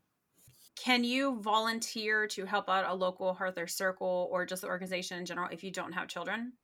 Can 0.74 1.04
you 1.04 1.40
volunteer 1.42 2.26
to 2.28 2.46
help 2.46 2.68
out 2.68 2.88
a 2.88 2.94
local 2.94 3.34
Hearth 3.34 3.58
or 3.58 3.66
Circle 3.66 4.28
or 4.32 4.46
just 4.46 4.62
the 4.62 4.68
organization 4.68 5.18
in 5.18 5.26
general 5.26 5.48
if 5.52 5.62
you 5.62 5.70
don't 5.70 5.92
have 5.92 6.08
children? 6.08 6.54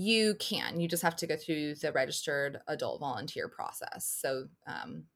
You 0.00 0.36
can. 0.38 0.78
You 0.78 0.86
just 0.86 1.02
have 1.02 1.16
to 1.16 1.26
go 1.26 1.34
through 1.34 1.74
the 1.74 1.90
registered 1.90 2.60
adult 2.68 3.00
volunteer 3.00 3.48
process. 3.48 4.06
So, 4.22 4.44
um, 4.64 5.06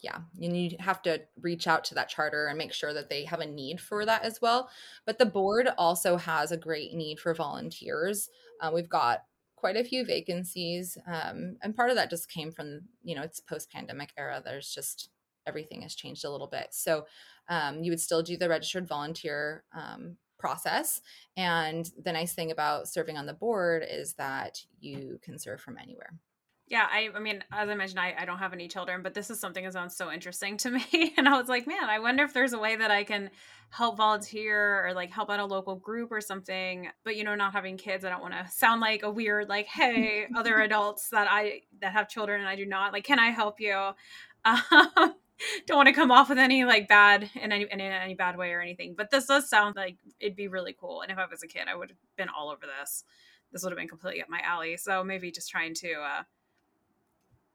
yeah, 0.00 0.18
and 0.40 0.56
you 0.56 0.76
have 0.78 1.02
to 1.02 1.22
reach 1.40 1.66
out 1.66 1.82
to 1.86 1.96
that 1.96 2.08
charter 2.08 2.46
and 2.46 2.56
make 2.56 2.72
sure 2.72 2.94
that 2.94 3.10
they 3.10 3.24
have 3.24 3.40
a 3.40 3.46
need 3.46 3.80
for 3.80 4.06
that 4.06 4.22
as 4.22 4.40
well. 4.40 4.70
But 5.04 5.18
the 5.18 5.26
board 5.26 5.68
also 5.76 6.16
has 6.16 6.52
a 6.52 6.56
great 6.56 6.94
need 6.94 7.18
for 7.18 7.34
volunteers. 7.34 8.28
Uh, 8.60 8.70
we've 8.72 8.88
got 8.88 9.24
quite 9.56 9.76
a 9.76 9.82
few 9.82 10.04
vacancies, 10.04 10.96
um, 11.08 11.56
and 11.60 11.74
part 11.74 11.90
of 11.90 11.96
that 11.96 12.08
just 12.08 12.30
came 12.30 12.52
from 12.52 12.82
you 13.02 13.16
know 13.16 13.22
it's 13.22 13.40
post 13.40 13.72
pandemic 13.72 14.12
era. 14.16 14.40
There's 14.44 14.72
just 14.72 15.10
everything 15.48 15.82
has 15.82 15.96
changed 15.96 16.24
a 16.24 16.30
little 16.30 16.46
bit. 16.46 16.68
So 16.70 17.06
um, 17.48 17.82
you 17.82 17.90
would 17.90 18.00
still 18.00 18.22
do 18.22 18.36
the 18.36 18.48
registered 18.48 18.86
volunteer 18.86 19.64
um, 19.76 20.16
process. 20.38 21.00
And 21.36 21.90
the 22.02 22.12
nice 22.12 22.34
thing 22.34 22.50
about 22.50 22.88
serving 22.88 23.16
on 23.16 23.26
the 23.26 23.34
board 23.34 23.84
is 23.88 24.14
that 24.14 24.64
you 24.80 25.18
can 25.22 25.38
serve 25.38 25.60
from 25.60 25.78
anywhere. 25.78 26.14
Yeah, 26.70 26.86
I, 26.90 27.08
I 27.14 27.18
mean, 27.18 27.42
as 27.50 27.68
I 27.70 27.74
mentioned, 27.74 27.98
I, 27.98 28.14
I 28.18 28.24
don't 28.26 28.38
have 28.38 28.52
any 28.52 28.68
children, 28.68 29.02
but 29.02 29.14
this 29.14 29.30
is 29.30 29.40
something 29.40 29.64
that 29.64 29.72
sounds 29.72 29.96
so 29.96 30.12
interesting 30.12 30.58
to 30.58 30.70
me. 30.92 31.14
And 31.16 31.28
I 31.28 31.38
was 31.38 31.48
like, 31.48 31.66
man, 31.66 31.88
I 31.88 31.98
wonder 31.98 32.24
if 32.24 32.34
there's 32.34 32.52
a 32.52 32.58
way 32.58 32.76
that 32.76 32.90
I 32.90 33.04
can 33.04 33.30
help 33.70 33.96
volunteer 33.96 34.86
or 34.86 34.92
like 34.92 35.10
help 35.10 35.30
out 35.30 35.40
a 35.40 35.44
local 35.44 35.76
group 35.76 36.12
or 36.12 36.20
something. 36.20 36.88
But 37.04 37.16
you 37.16 37.24
know, 37.24 37.34
not 37.34 37.52
having 37.52 37.76
kids, 37.76 38.04
I 38.04 38.10
don't 38.10 38.22
want 38.22 38.34
to 38.34 38.50
sound 38.50 38.80
like 38.80 39.02
a 39.02 39.10
weird, 39.10 39.48
like, 39.48 39.66
hey, 39.66 40.26
other 40.36 40.60
adults 40.60 41.08
that 41.10 41.26
I 41.30 41.62
that 41.80 41.92
have 41.92 42.08
children 42.08 42.40
and 42.40 42.48
I 42.48 42.56
do 42.56 42.66
not, 42.66 42.92
like, 42.92 43.04
can 43.04 43.18
I 43.18 43.28
help 43.28 43.60
you? 43.60 43.90
Um, 44.44 45.14
don't 45.66 45.76
want 45.76 45.88
to 45.88 45.92
come 45.92 46.10
off 46.10 46.28
with 46.28 46.38
any 46.38 46.64
like 46.64 46.88
bad 46.88 47.30
in 47.34 47.52
any 47.52 47.66
in 47.70 47.80
any 47.80 48.14
bad 48.14 48.36
way 48.36 48.52
or 48.52 48.60
anything. 48.60 48.94
But 48.96 49.10
this 49.10 49.26
does 49.26 49.48
sound 49.48 49.76
like 49.76 49.96
it'd 50.20 50.36
be 50.36 50.48
really 50.48 50.74
cool. 50.78 51.02
And 51.02 51.10
if 51.10 51.18
I 51.18 51.26
was 51.26 51.42
a 51.42 51.46
kid, 51.46 51.68
I 51.68 51.76
would 51.76 51.90
have 51.90 51.98
been 52.16 52.28
all 52.28 52.50
over 52.50 52.66
this. 52.80 53.04
this 53.52 53.62
would 53.62 53.70
have 53.70 53.78
been 53.78 53.88
completely 53.88 54.22
up 54.22 54.28
my 54.28 54.40
alley. 54.40 54.76
So 54.76 55.02
maybe 55.04 55.30
just 55.30 55.50
trying 55.50 55.74
to, 55.74 55.92
uh, 55.92 56.22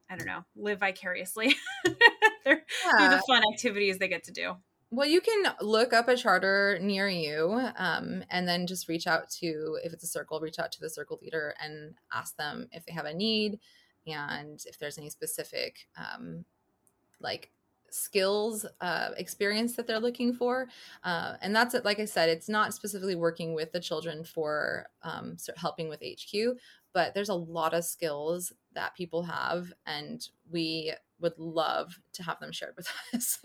I 0.10 0.16
don't 0.16 0.28
know, 0.28 0.44
live 0.56 0.80
vicariously 0.80 1.56
through 1.86 2.62
the 2.98 3.24
fun 3.28 3.44
activities 3.54 3.98
they 4.00 4.08
get 4.08 4.24
to 4.26 4.32
do. 4.32 4.56
Well, 4.92 5.08
you 5.08 5.22
can 5.22 5.56
look 5.60 5.92
up 5.92 6.08
a 6.08 6.16
charter 6.16 6.78
near 6.80 7.10
you 7.10 7.60
um, 7.78 8.24
and 8.30 8.48
then 8.48 8.68
just 8.68 8.88
reach 8.88 9.08
out 9.08 9.28
to, 9.40 9.80
if 9.84 9.92
it's 9.92 10.04
a 10.04 10.08
circle, 10.08 10.40
reach 10.40 10.60
out 10.60 10.72
to 10.74 10.80
the 10.80 10.90
circle 10.90 11.18
leader 11.20 11.56
and 11.60 11.96
ask 12.14 12.38
them 12.38 12.68
if 12.72 12.86
they 12.86 12.94
have 12.94 13.06
a 13.06 13.14
need 13.14 13.60
and 14.06 14.64
if 14.68 14.78
there's 14.78 15.00
any 15.00 15.10
specific 15.10 15.88
um, 15.98 16.46
like 17.20 17.50
skills 17.94 18.66
uh, 18.82 19.10
experience 19.18 19.76
that 19.76 19.88
they're 19.88 20.00
looking 20.00 20.34
for 20.34 20.68
uh, 21.04 21.36
and 21.42 21.56
that's 21.56 21.74
it 21.74 21.86
like 21.86 22.00
i 22.00 22.06
said 22.06 22.30
it's 22.30 22.50
not 22.50 22.74
specifically 22.74 23.16
working 23.16 23.54
with 23.54 23.72
the 23.72 23.80
children 23.80 24.24
for 24.24 24.88
um, 25.04 25.38
helping 25.58 25.90
with 25.90 26.02
hq 26.02 26.56
but 26.94 27.14
there's 27.14 27.30
a 27.30 27.34
lot 27.34 27.74
of 27.74 27.84
skills 27.84 28.54
that 28.74 28.96
people 28.96 29.24
have 29.24 29.72
and 29.86 30.30
we 30.52 30.94
would 31.20 31.38
love 31.38 32.00
to 32.12 32.24
have 32.24 32.40
them 32.40 32.52
shared 32.52 32.76
with 32.76 32.88
us 33.14 33.40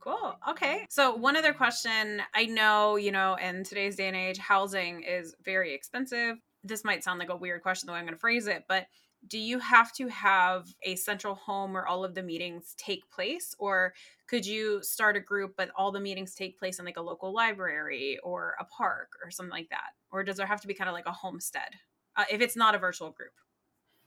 Cool. 0.00 0.34
Okay. 0.48 0.86
So, 0.88 1.14
one 1.14 1.36
other 1.36 1.52
question 1.52 2.22
I 2.34 2.46
know, 2.46 2.96
you 2.96 3.12
know, 3.12 3.34
in 3.34 3.64
today's 3.64 3.96
day 3.96 4.08
and 4.08 4.16
age, 4.16 4.38
housing 4.38 5.02
is 5.02 5.34
very 5.44 5.74
expensive. 5.74 6.38
This 6.64 6.84
might 6.84 7.04
sound 7.04 7.18
like 7.18 7.28
a 7.28 7.36
weird 7.36 7.62
question, 7.62 7.86
the 7.86 7.92
way 7.92 7.98
I'm 7.98 8.06
going 8.06 8.14
to 8.14 8.20
phrase 8.20 8.46
it, 8.46 8.64
but 8.66 8.86
do 9.28 9.38
you 9.38 9.58
have 9.58 9.92
to 9.92 10.08
have 10.08 10.68
a 10.82 10.96
central 10.96 11.34
home 11.34 11.72
where 11.72 11.86
all 11.86 12.04
of 12.04 12.14
the 12.14 12.22
meetings 12.22 12.74
take 12.78 13.08
place? 13.10 13.54
Or 13.58 13.94
could 14.26 14.46
you 14.46 14.82
start 14.82 15.16
a 15.16 15.20
group, 15.20 15.54
but 15.56 15.70
all 15.76 15.92
the 15.92 16.00
meetings 16.00 16.34
take 16.34 16.58
place 16.58 16.78
in 16.78 16.84
like 16.84 16.96
a 16.96 17.02
local 17.02 17.32
library 17.32 18.18
or 18.22 18.56
a 18.58 18.64
park 18.64 19.12
or 19.22 19.30
something 19.30 19.50
like 19.50 19.68
that? 19.70 19.90
Or 20.10 20.24
does 20.24 20.36
there 20.36 20.46
have 20.46 20.60
to 20.62 20.68
be 20.68 20.74
kind 20.74 20.88
of 20.88 20.94
like 20.94 21.06
a 21.06 21.12
homestead 21.12 21.74
uh, 22.16 22.24
if 22.30 22.40
it's 22.40 22.56
not 22.56 22.74
a 22.74 22.78
virtual 22.78 23.10
group? 23.10 23.32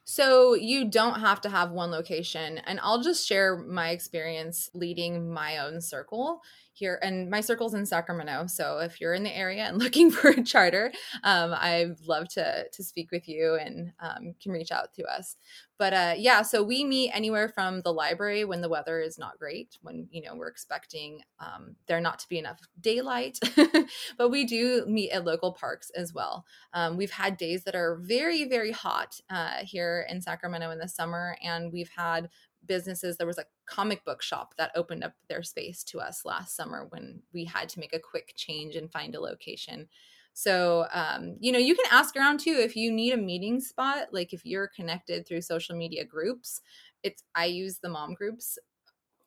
So 0.06 0.54
you 0.54 0.90
don't 0.90 1.22
have 1.22 1.42
to 1.42 1.50
have 1.50 1.72
one 1.72 1.92
location. 1.92 2.58
And 2.60 2.80
I'll 2.84 3.02
just 3.02 3.28
share 3.28 3.58
my 3.58 3.90
experience 3.90 4.70
leading 4.74 5.32
my 5.32 5.60
own 5.60 5.80
circle 5.82 6.42
here. 6.74 7.00
And 7.02 7.30
my 7.30 7.40
circle's 7.40 7.74
in 7.74 7.86
Sacramento. 7.86 8.48
So 8.48 8.80
if 8.80 9.00
you're 9.00 9.14
in 9.14 9.24
the 9.24 9.36
area 9.36 9.64
and 9.64 9.78
looking 9.82 10.12
for 10.12 10.30
a 10.30 10.44
charter, 10.44 10.92
um, 11.24 11.54
I'd 11.54 11.96
love 12.06 12.28
to, 12.30 12.66
to 12.70 12.84
speak 12.84 13.12
with 13.12 13.30
you 13.30 13.58
and 13.60 13.94
um, 14.00 14.36
can 14.42 14.52
reach 14.52 14.72
out 14.72 14.94
to 14.96 15.04
us 15.04 15.36
but 15.84 15.94
uh, 15.94 16.14
yeah 16.18 16.42
so 16.42 16.64
we 16.64 16.86
meet 16.86 17.12
anywhere 17.14 17.50
from 17.50 17.82
the 17.82 17.92
library 17.92 18.46
when 18.46 18.62
the 18.62 18.70
weather 18.70 19.02
is 19.02 19.18
not 19.18 19.38
great 19.38 19.78
when 19.82 20.08
you 20.12 20.22
know 20.22 20.34
we're 20.34 20.48
expecting 20.48 21.20
um, 21.40 21.76
there 21.88 22.00
not 22.00 22.20
to 22.20 22.30
be 22.30 22.40
enough 22.40 22.60
daylight 22.80 23.38
but 24.18 24.30
we 24.30 24.46
do 24.46 24.86
meet 24.88 25.12
at 25.12 25.26
local 25.26 25.52
parks 25.52 25.90
as 25.90 26.14
well 26.14 26.46
um, 26.74 26.96
we've 26.96 27.12
had 27.12 27.36
days 27.36 27.66
that 27.66 27.76
are 27.76 27.98
very 28.02 28.48
very 28.48 28.72
hot 28.72 29.20
uh, 29.30 29.58
here 29.64 29.93
in 30.02 30.22
sacramento 30.22 30.70
in 30.72 30.80
the 30.80 30.88
summer 30.88 31.38
and 31.44 31.72
we've 31.72 31.92
had 31.96 32.30
businesses 32.66 33.18
there 33.18 33.28
was 33.28 33.38
a 33.38 33.46
comic 33.66 34.04
book 34.06 34.22
shop 34.22 34.54
that 34.58 34.72
opened 34.76 35.04
up 35.04 35.14
their 35.28 35.44
space 35.44 35.84
to 35.84 36.00
us 36.00 36.26
last 36.26 36.56
summer 36.56 36.88
when 36.90 37.22
we 37.34 37.46
had 37.46 37.70
to 37.70 37.80
make 37.80 37.94
a 37.94 38.00
quick 38.00 38.34
change 38.36 38.76
and 38.76 38.92
find 38.92 39.16
a 39.16 39.22
location 39.22 39.88
so, 40.34 40.88
um, 40.92 41.38
you 41.40 41.52
know, 41.52 41.60
you 41.60 41.76
can 41.76 41.86
ask 41.92 42.16
around 42.16 42.40
too 42.40 42.58
if 42.60 42.76
you 42.76 42.92
need 42.92 43.14
a 43.14 43.18
meeting 43.18 43.62
spot, 43.62 44.08
like 44.12 44.34
if 44.34 44.44
you're 44.46 44.68
connected 44.68 45.28
through 45.28 45.42
social 45.42 45.76
media 45.76 46.04
groups. 46.04 46.62
It's 47.04 47.24
I 47.36 47.46
use 47.46 47.80
the 47.80 47.90
mom 47.90 48.16
groups 48.16 48.58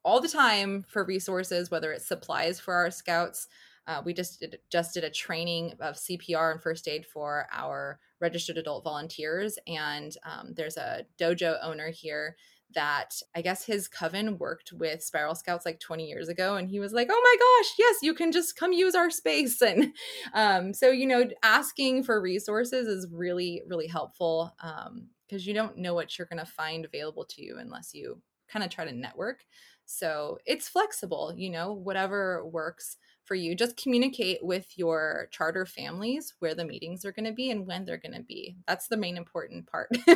all 0.05 0.21
the 0.21 0.29
time 0.29 0.85
for 0.89 1.05
resources, 1.05 1.71
whether 1.71 1.93
it's 1.93 2.07
supplies 2.07 2.59
for 2.59 2.75
our 2.75 2.91
scouts. 2.91 3.49
Uh, 3.87 4.03
we 4.05 4.13
just 4.13 4.41
did, 4.41 4.59
just 4.71 4.95
did 4.95 5.05
a 5.05 5.11
training 5.11 5.75
of 5.81 5.97
CPR 5.97 6.53
and 6.53 6.63
first 6.63 6.89
aid 6.89 7.07
for 7.07 7.47
our 7.53 8.01
registered 8.21 8.59
adult 8.59 8.85
volunteers, 8.85 9.59
and 9.67 10.17
um, 10.25 10.55
there's 10.57 10.77
a 10.77 11.05
dojo 11.19 11.57
owner 11.63 11.91
here 11.91 12.37
that 12.75 13.15
I 13.35 13.43
guess 13.43 13.65
his 13.65 13.89
coven 13.89 14.39
worked 14.39 14.73
with 14.73 15.03
Spiral 15.03 15.35
Scouts 15.35 15.65
like 15.65 15.81
20 15.81 16.07
years 16.07 16.29
ago. 16.29 16.57
And 16.57 16.69
he 16.69 16.81
was 16.81 16.93
like, 16.93 17.09
oh 17.11 17.21
my 17.23 17.37
gosh, 17.39 17.73
yes, 17.79 17.97
you 18.03 18.13
can 18.13 18.33
just 18.33 18.57
come 18.57 18.73
use 18.73 18.95
our 18.95 19.11
space. 19.11 19.63
And 19.67 19.93
um, 20.35 20.75
so, 20.75 20.91
you 20.91 21.07
know, 21.07 21.29
asking 21.43 22.05
for 22.05 22.21
resources 22.21 22.87
is 22.87 23.07
really, 23.11 23.63
really 23.67 23.87
helpful 23.87 24.55
because 24.61 24.87
um, 24.89 25.09
you 25.49 25.55
don't 25.55 25.79
know 25.79 25.95
what 25.95 26.19
you're 26.19 26.27
going 26.27 26.45
to 26.45 26.51
find 26.51 26.85
available 26.85 27.25
to 27.25 27.43
you 27.43 27.59
unless 27.59 27.95
you 27.95 28.21
kind 28.49 28.65
of 28.65 28.71
try 28.71 28.85
to 28.85 28.93
network. 28.93 29.45
So 29.87 30.39
it's 30.47 30.69
flexible, 30.69 31.33
you 31.37 31.51
know, 31.51 31.73
whatever 31.73 32.47
works 32.47 32.97
for 33.27 33.35
you. 33.35 33.55
Just 33.55 33.77
communicate 33.77 34.39
with 34.43 34.67
your 34.77 35.29
charter 35.31 35.67
families 35.67 36.35
where 36.39 36.55
the 36.55 36.65
meetings 36.65 37.05
are 37.05 37.13
going 37.13 37.27
to 37.27 37.33
be 37.33 37.51
and 37.51 37.67
when 37.67 37.85
they're 37.85 37.97
going 37.97 38.15
to 38.15 38.23
be. 38.23 38.57
That's 38.67 38.89
the 38.89 38.97
main 38.97 39.17
important 39.17 39.67
part. 39.67 39.91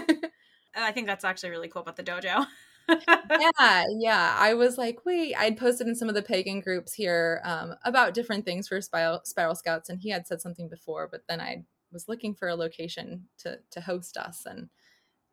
I 0.77 0.92
think 0.92 1.07
that's 1.07 1.25
actually 1.25 1.51
really 1.51 1.68
cool 1.68 1.83
about 1.83 1.96
the 1.96 2.05
dojo. 2.05 2.46
yeah, 2.88 3.85
yeah. 3.99 4.37
I 4.38 4.55
was 4.55 4.79
like, 4.79 5.05
wait, 5.05 5.35
I'd 5.37 5.57
posted 5.57 5.87
in 5.87 5.94
some 5.94 6.09
of 6.09 6.14
the 6.14 6.23
pagan 6.23 6.61
groups 6.61 6.92
here 6.92 7.40
um, 7.44 7.75
about 7.85 8.14
different 8.14 8.44
things 8.44 8.68
for 8.68 8.81
Spiral, 8.81 9.20
Spiral 9.25 9.55
Scouts, 9.55 9.88
and 9.88 10.01
he 10.01 10.11
had 10.11 10.27
said 10.27 10.40
something 10.40 10.68
before, 10.68 11.09
but 11.11 11.23
then 11.29 11.40
I 11.40 11.64
was 11.92 12.09
looking 12.09 12.35
for 12.35 12.49
a 12.49 12.55
location 12.55 13.27
to 13.38 13.59
to 13.73 13.81
host 13.81 14.16
us, 14.16 14.44
and 14.46 14.68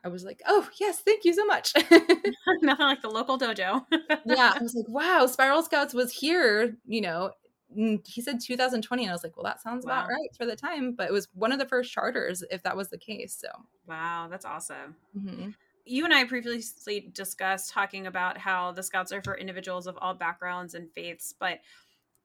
I 0.04 0.10
was 0.10 0.24
like, 0.24 0.42
oh 0.48 0.68
yes, 0.80 1.00
thank 1.00 1.26
you 1.26 1.34
so 1.34 1.46
much. 1.46 1.74
Nothing 2.62 2.86
like 2.86 3.02
the 3.02 3.10
local 3.10 3.38
dojo. 3.38 3.86
yeah, 4.26 4.54
I 4.56 4.62
was 4.62 4.76
like, 4.76 4.88
wow, 4.88 5.26
Spiral 5.26 5.64
Scouts 5.64 5.94
was 5.94 6.14
here, 6.14 6.78
you 6.86 7.02
know, 7.02 7.32
he 7.76 8.22
said 8.22 8.40
2020 8.40 9.04
and 9.04 9.10
i 9.10 9.14
was 9.14 9.24
like 9.24 9.36
well 9.36 9.44
that 9.44 9.62
sounds 9.62 9.86
wow. 9.86 9.92
about 9.92 10.10
right 10.10 10.30
for 10.36 10.46
the 10.46 10.56
time 10.56 10.94
but 10.94 11.08
it 11.08 11.14
was 11.14 11.28
one 11.34 11.52
of 11.52 11.60
the 11.60 11.66
first 11.66 11.92
charters 11.92 12.44
if 12.50 12.64
that 12.64 12.78
was 12.78 12.90
the 12.90 12.98
case 12.98 13.38
so 13.40 13.50
wow 13.88 14.28
that's 14.30 14.46
awesome 14.46 14.96
mm-hmm. 15.18 15.50
you 15.86 16.06
and 16.06 16.14
i 16.14 16.24
previously 16.24 17.10
discussed 17.14 17.72
talking 17.72 18.08
about 18.08 18.38
how 18.38 18.72
the 18.72 18.84
scouts 18.84 19.12
are 19.12 19.22
for 19.22 19.38
individuals 19.38 19.86
of 19.86 19.98
all 20.02 20.14
backgrounds 20.14 20.76
and 20.76 20.92
faiths 20.92 21.34
but 21.38 21.60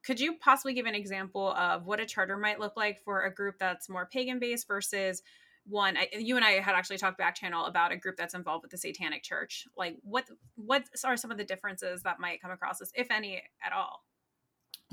could 0.05 0.19
you 0.19 0.35
possibly 0.35 0.75
give 0.75 0.87
an 0.87 0.95
example 0.95 1.53
of 1.53 1.87
what 1.87 2.01
a 2.01 2.07
charter 2.07 2.37
might 2.37 2.61
look 2.61 2.77
like 2.77 3.01
for 3.01 3.23
a 3.23 3.35
group 3.35 3.57
that's 3.59 3.89
more 3.89 4.09
pagan 4.11 4.39
based 4.39 4.69
versus 4.69 5.23
one 5.65 5.97
I, 5.97 6.09
you 6.17 6.37
and 6.37 6.45
i 6.45 6.53
had 6.53 6.77
actually 6.77 6.99
talked 6.99 7.19
back 7.19 7.35
channel 7.35 7.67
about 7.67 7.91
a 7.91 7.97
group 7.97 8.17
that's 8.17 8.35
involved 8.35 8.63
with 8.63 8.71
the 8.71 8.79
satanic 8.79 9.25
church 9.25 9.67
like 9.77 9.97
what 10.03 10.25
what 10.55 10.85
are 11.05 11.17
some 11.17 11.33
of 11.33 11.39
the 11.39 11.45
differences 11.45 12.03
that 12.03 12.21
might 12.21 12.41
come 12.41 12.53
across 12.53 12.81
as 12.81 12.93
if 12.95 13.11
any 13.11 13.43
at 13.65 13.73
all 13.73 14.05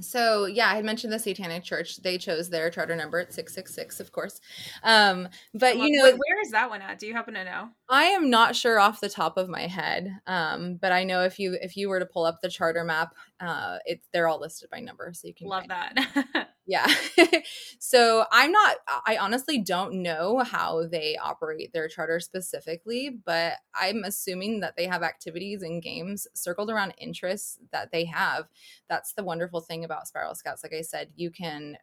so 0.01 0.45
yeah 0.45 0.67
i 0.67 0.75
had 0.75 0.85
mentioned 0.85 1.13
the 1.13 1.19
satanic 1.19 1.63
church. 1.63 1.97
They 1.97 2.17
chose 2.17 2.49
their 2.49 2.69
charter 2.69 2.95
number 2.95 3.19
at 3.19 3.33
666 3.33 3.99
of 3.99 4.11
course. 4.11 4.39
Um 4.83 5.27
but 5.53 5.77
you 5.77 5.91
know 5.91 6.03
where 6.03 6.41
is 6.41 6.51
that 6.51 6.69
one 6.69 6.81
at? 6.81 6.99
Do 6.99 7.07
you 7.07 7.13
happen 7.13 7.33
to 7.33 7.43
know? 7.43 7.69
I 7.89 8.05
am 8.05 8.29
not 8.29 8.55
sure 8.55 8.79
off 8.79 9.01
the 9.01 9.09
top 9.09 9.37
of 9.37 9.49
my 9.49 9.67
head 9.67 10.19
um 10.27 10.77
but 10.81 10.91
i 10.91 11.03
know 11.03 11.23
if 11.23 11.39
you 11.39 11.57
if 11.61 11.75
you 11.75 11.89
were 11.89 11.99
to 11.99 12.05
pull 12.05 12.25
up 12.25 12.39
the 12.41 12.49
charter 12.49 12.83
map 12.83 13.13
uh 13.39 13.77
it 13.85 14.01
they're 14.13 14.27
all 14.27 14.39
listed 14.39 14.69
by 14.69 14.79
number 14.79 15.11
so 15.13 15.27
you 15.27 15.33
can 15.33 15.47
love 15.47 15.67
that 15.67 16.49
yeah. 16.69 16.87
So 17.81 18.25
i'm 18.31 18.51
not 18.51 18.77
i 19.07 19.17
honestly 19.17 19.57
don't 19.57 19.95
know 20.03 20.39
how 20.39 20.85
they 20.85 21.17
operate 21.17 21.71
their 21.73 21.87
charter 21.87 22.19
specifically 22.19 23.09
but 23.25 23.53
i'm 23.73 24.03
assuming 24.03 24.59
that 24.59 24.75
they 24.77 24.85
have 24.85 25.01
activities 25.01 25.63
and 25.63 25.81
games 25.81 26.27
circled 26.35 26.69
around 26.69 26.93
interests 26.99 27.57
that 27.71 27.91
they 27.91 28.05
have. 28.05 28.45
That's 28.89 29.13
the 29.13 29.23
wonderful 29.23 29.61
thing 29.61 29.83
about 29.85 30.07
spiral 30.07 30.35
scouts 30.35 30.63
like 30.63 30.73
i 30.73 30.81
said 30.81 31.09
you 31.15 31.31
can 31.31 31.77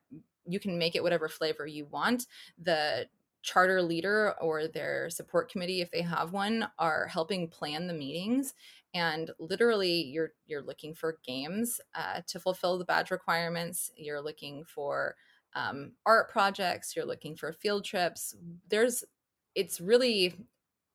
you 0.46 0.61
can 0.61 0.79
make 0.79 0.94
it 0.94 1.03
whatever 1.03 1.29
flavor 1.29 1.66
you 1.66 1.87
want. 1.87 2.27
The 2.62 3.07
charter 3.46 3.80
leader 3.80 4.35
or 4.40 4.66
their 4.66 5.09
support 5.09 5.48
committee 5.48 5.80
if 5.80 5.90
they 5.92 6.02
have 6.02 6.32
one 6.32 6.68
are 6.80 7.06
helping 7.06 7.46
plan 7.46 7.87
the 7.87 7.94
meetings 7.94 8.52
and 8.96 9.30
literally 9.38 10.02
you're 10.04 10.32
you're 10.46 10.62
looking 10.62 10.94
for 10.94 11.18
games 11.24 11.80
uh, 11.94 12.22
to 12.26 12.40
fulfill 12.40 12.78
the 12.78 12.85
badge 12.85 13.11
requirements. 13.11 13.90
You're 13.94 14.22
looking 14.22 14.64
for 14.64 15.16
um, 15.54 15.92
art 16.06 16.30
projects. 16.30 16.96
You're 16.96 17.04
looking 17.04 17.37
for 17.37 17.52
field 17.52 17.85
trips. 17.85 18.35
There's 18.68 19.04
it's 19.54 19.80
really 19.80 20.46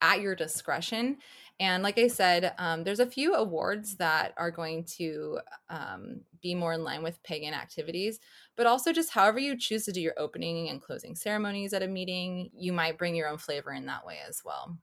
at 0.01 0.19
your 0.19 0.35
discretion. 0.35 1.17
And 1.59 1.83
like 1.83 1.99
i 1.99 2.07
said 2.07 2.53
um, 2.57 2.83
there's 2.83 2.99
a 2.99 3.05
few 3.05 3.35
awards 3.35 3.97
that 3.97 4.33
are 4.35 4.49
going 4.49 4.83
to 4.97 5.39
um, 5.69 6.21
be 6.41 6.55
more 6.55 6.73
in 6.73 6.83
line 6.83 7.03
with 7.03 7.21
pagan 7.21 7.53
activities 7.53 8.19
but 8.61 8.67
also 8.67 8.93
just 8.93 9.09
however 9.09 9.39
you 9.39 9.57
choose 9.57 9.85
to 9.85 9.91
do 9.91 9.99
your 9.99 10.13
opening 10.17 10.69
and 10.69 10.83
closing 10.83 11.15
ceremonies 11.15 11.73
at 11.73 11.81
a 11.81 11.87
meeting 11.87 12.51
you 12.53 12.71
might 12.71 12.95
bring 12.95 13.15
your 13.15 13.27
own 13.27 13.39
flavor 13.39 13.73
in 13.73 13.87
that 13.87 14.05
way 14.05 14.19
as 14.29 14.43
well 14.45 14.77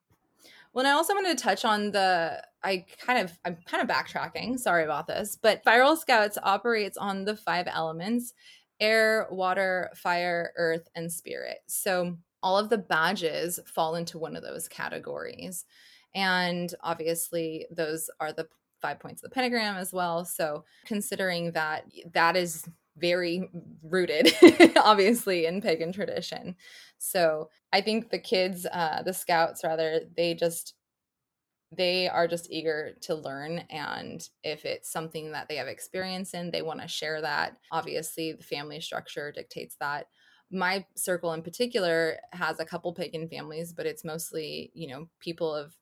well, 0.72 0.84
and 0.84 0.92
I 0.92 0.96
also 0.96 1.14
wanted 1.14 1.36
to 1.38 1.42
touch 1.42 1.64
on 1.64 1.90
the 1.92 2.42
I 2.62 2.84
kind 3.00 3.18
of 3.18 3.38
I'm 3.44 3.56
kind 3.66 3.82
of 3.82 3.88
backtracking. 3.88 4.58
Sorry 4.58 4.84
about 4.84 5.06
this, 5.06 5.36
but 5.40 5.60
Spiral 5.60 5.96
Scouts 5.96 6.38
operates 6.42 6.96
on 6.96 7.24
the 7.24 7.36
five 7.36 7.66
elements: 7.68 8.34
air, 8.80 9.26
water, 9.30 9.90
fire, 9.94 10.52
earth, 10.56 10.88
and 10.94 11.10
spirit. 11.10 11.58
So 11.66 12.16
all 12.42 12.58
of 12.58 12.68
the 12.68 12.78
badges 12.78 13.58
fall 13.66 13.96
into 13.96 14.18
one 14.18 14.36
of 14.36 14.42
those 14.42 14.68
categories. 14.68 15.64
And 16.14 16.72
obviously 16.82 17.66
those 17.70 18.10
are 18.20 18.32
the 18.32 18.48
five 18.80 19.00
points 19.00 19.22
of 19.22 19.30
the 19.30 19.34
pentagram 19.34 19.76
as 19.76 19.92
well. 19.92 20.24
So 20.24 20.64
considering 20.84 21.52
that 21.52 21.84
that 22.12 22.36
is 22.36 22.68
very 22.98 23.50
rooted, 23.82 24.32
obviously, 24.76 25.46
in 25.46 25.61
pagan 25.61 25.92
tradition. 25.92 26.56
So 26.98 27.50
I 27.72 27.80
think 27.80 28.11
the 28.11 28.18
kids, 28.18 28.66
uh, 28.66 29.02
the 29.04 29.14
scouts 29.14 29.62
rather, 29.64 30.00
they 30.16 30.34
just 30.34 30.74
they 31.70 32.08
are 32.08 32.26
just 32.26 32.50
eager 32.50 32.92
to 33.02 33.14
learn 33.14 33.58
and 33.68 34.26
if 34.42 34.64
it's 34.64 34.90
something 34.90 35.32
that 35.32 35.48
they 35.48 35.56
have 35.56 35.68
experience 35.68 36.32
in 36.32 36.50
they 36.50 36.62
want 36.62 36.80
to 36.80 36.88
share 36.88 37.20
that. 37.20 37.58
Obviously 37.70 38.32
the 38.32 38.42
family 38.42 38.80
structure 38.80 39.30
dictates 39.32 39.76
that. 39.78 40.06
My 40.50 40.87
circle 40.96 41.34
in 41.34 41.42
particular 41.42 42.16
has 42.32 42.58
a 42.58 42.64
couple 42.64 42.94
pagan 42.94 43.28
families 43.28 43.74
but 43.74 43.84
it's 43.84 44.02
mostly 44.02 44.70
you 44.74 44.88
know 44.88 45.08
people 45.20 45.54
of 45.54 45.74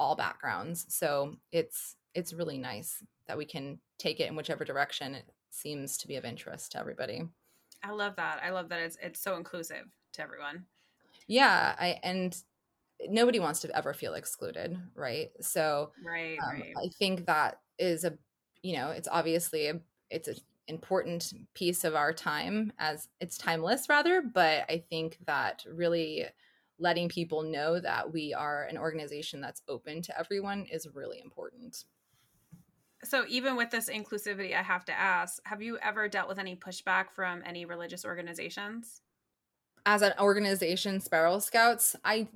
all 0.00 0.16
backgrounds. 0.16 0.86
So 0.88 1.36
it's 1.52 1.94
it's 2.14 2.32
really 2.32 2.58
nice 2.58 3.04
that 3.28 3.38
we 3.38 3.44
can 3.44 3.78
take 3.98 4.18
it 4.18 4.28
in 4.28 4.34
whichever 4.34 4.64
direction 4.64 5.14
seems 5.50 5.96
to 5.98 6.08
be 6.08 6.16
of 6.16 6.24
interest 6.24 6.72
to 6.72 6.78
everybody. 6.78 7.22
I 7.82 7.92
love 7.92 8.16
that. 8.16 8.40
I 8.44 8.50
love 8.50 8.68
that 8.68 8.80
it's 8.80 8.96
it's 9.02 9.20
so 9.20 9.36
inclusive 9.36 9.86
to 10.14 10.22
everyone. 10.22 10.64
Yeah 11.26 11.76
i 11.78 11.98
and 12.02 12.36
nobody 13.08 13.38
wants 13.38 13.60
to 13.60 13.76
ever 13.76 13.94
feel 13.94 14.14
excluded 14.14 14.76
right? 14.94 15.30
So 15.40 15.92
right, 16.04 16.38
um, 16.42 16.60
right. 16.60 16.74
i 16.76 16.88
think 16.98 17.26
that 17.26 17.60
is 17.78 18.04
a 18.04 18.18
you 18.62 18.76
know 18.76 18.90
it's 18.90 19.08
obviously 19.10 19.68
a 19.68 19.80
it's 20.10 20.28
an 20.28 20.36
important 20.66 21.32
piece 21.54 21.84
of 21.84 21.94
our 21.94 22.12
time 22.12 22.72
as 22.78 23.08
it's 23.20 23.38
timeless 23.38 23.88
rather 23.88 24.22
but 24.22 24.64
i 24.68 24.84
think 24.90 25.18
that 25.26 25.64
really 25.72 26.26
letting 26.78 27.08
people 27.08 27.42
know 27.42 27.80
that 27.80 28.12
we 28.12 28.34
are 28.34 28.64
an 28.64 28.78
organization 28.78 29.40
that's 29.40 29.62
open 29.68 30.02
to 30.02 30.18
everyone 30.18 30.66
is 30.70 30.86
really 30.94 31.20
important 31.20 31.84
so 33.04 33.24
even 33.28 33.56
with 33.56 33.70
this 33.70 33.88
inclusivity 33.88 34.54
i 34.54 34.62
have 34.62 34.84
to 34.84 34.92
ask 34.92 35.40
have 35.46 35.62
you 35.62 35.78
ever 35.82 36.08
dealt 36.08 36.28
with 36.28 36.38
any 36.38 36.56
pushback 36.56 37.06
from 37.14 37.42
any 37.46 37.64
religious 37.64 38.04
organizations 38.04 39.00
as 39.86 40.02
an 40.02 40.12
organization 40.18 41.00
spiral 41.00 41.40
scouts 41.40 41.96
i 42.04 42.28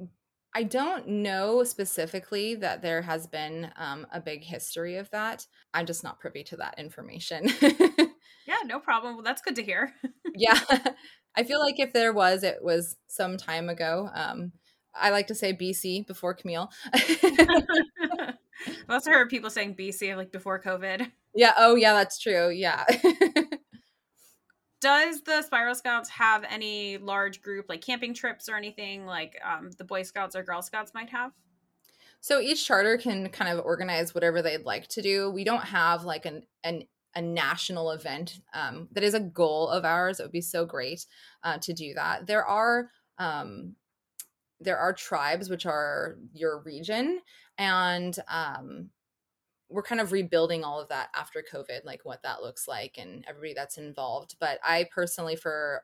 I 0.57 0.62
don't 0.62 1.09
know 1.09 1.64
specifically 1.64 2.55
that 2.57 2.81
there 2.81 3.03
has 3.03 3.27
been 3.27 3.72
um, 3.77 4.07
a 4.12 4.20
big 4.20 4.44
history 4.44 4.96
of 4.96 5.11
that. 5.11 5.46
I'm 5.72 5.85
just 5.85 6.05
not 6.05 6.20
privy 6.20 6.44
to 6.44 6.57
that 6.59 6.79
information. 6.79 7.48
yeah, 7.61 8.59
no 8.64 8.79
problem. 8.79 9.14
Well, 9.14 9.24
that's 9.24 9.42
good 9.42 9.57
to 9.57 9.64
hear. 9.64 9.92
yeah. 10.37 10.61
I 11.37 11.42
feel 11.42 11.59
like 11.59 11.81
if 11.81 11.92
there 11.92 12.12
was, 12.12 12.44
it 12.44 12.59
was 12.62 12.96
some 13.09 13.37
time 13.37 13.68
ago. 13.68 14.09
Um, 14.14 14.53
I 14.94 15.11
like 15.11 15.27
to 15.27 15.35
say 15.35 15.53
BC 15.53 16.07
before 16.07 16.35
Camille. 16.35 16.70
I've 18.66 18.90
also 18.90 19.11
heard 19.11 19.29
people 19.29 19.50
saying 19.50 19.77
BC 19.77 20.16
like 20.16 20.33
before 20.33 20.61
COVID. 20.61 21.11
Yeah. 21.35 21.53
Oh, 21.57 21.74
yeah, 21.74 21.94
that's 21.94 22.18
true. 22.18 22.50
Yeah 22.50 22.85
does 24.85 25.22
the 25.22 25.40
spiral 25.40 25.74
scouts 25.74 26.11
have 26.11 26.44
any 26.50 26.98
large 26.98 27.40
group 27.40 27.64
like 27.70 27.81
camping 27.81 28.12
trips 28.12 28.50
or 28.50 28.55
anything 28.55 29.07
like 29.07 29.35
um, 29.42 29.70
the 29.79 29.85
boy 29.85 30.03
scouts 30.03 30.37
or 30.37 30.42
girl 30.42 30.61
scouts 30.61 30.92
might 30.92 31.09
have 31.09 31.33
so 32.20 32.38
each 32.38 32.66
charter 32.66 32.98
can 32.98 33.31
kind 33.31 33.50
of 33.50 33.64
organize 33.64 34.14
whatever 34.14 34.42
they'd 34.42 34.66
like 34.66 34.87
to 34.87 35.00
do 35.00 35.31
we 35.31 35.42
don't 35.42 35.64
have 35.64 36.05
like 36.05 36.27
an 36.27 36.42
an 36.64 36.83
a 37.14 37.22
national 37.22 37.92
event 37.92 38.40
um, 38.53 38.87
that 38.92 39.03
is 39.03 39.14
a 39.14 39.20
goal 39.20 39.70
of 39.70 39.87
ours 39.87 40.20
it 40.20 40.24
would 40.24 40.31
be 40.31 40.42
so 40.42 40.66
great 40.66 41.07
uh, 41.44 41.57
to 41.57 41.72
do 41.72 41.94
that 41.94 42.27
there 42.27 42.44
are 42.44 42.90
um, 43.16 43.74
there 44.60 44.78
are 44.78 44.92
tribes 44.92 45.48
which 45.48 45.66
are 45.66 46.16
your 46.32 46.60
region 46.60 47.20
and 47.58 48.18
um, 48.28 48.90
we're 49.68 49.82
kind 49.82 50.00
of 50.00 50.12
rebuilding 50.12 50.62
all 50.64 50.80
of 50.80 50.88
that 50.88 51.08
after 51.14 51.42
COVID, 51.42 51.84
like 51.84 52.04
what 52.04 52.22
that 52.22 52.42
looks 52.42 52.68
like 52.68 52.96
and 52.98 53.24
everybody 53.28 53.54
that's 53.54 53.78
involved. 53.78 54.36
But 54.38 54.58
I 54.62 54.86
personally, 54.94 55.36
for 55.36 55.82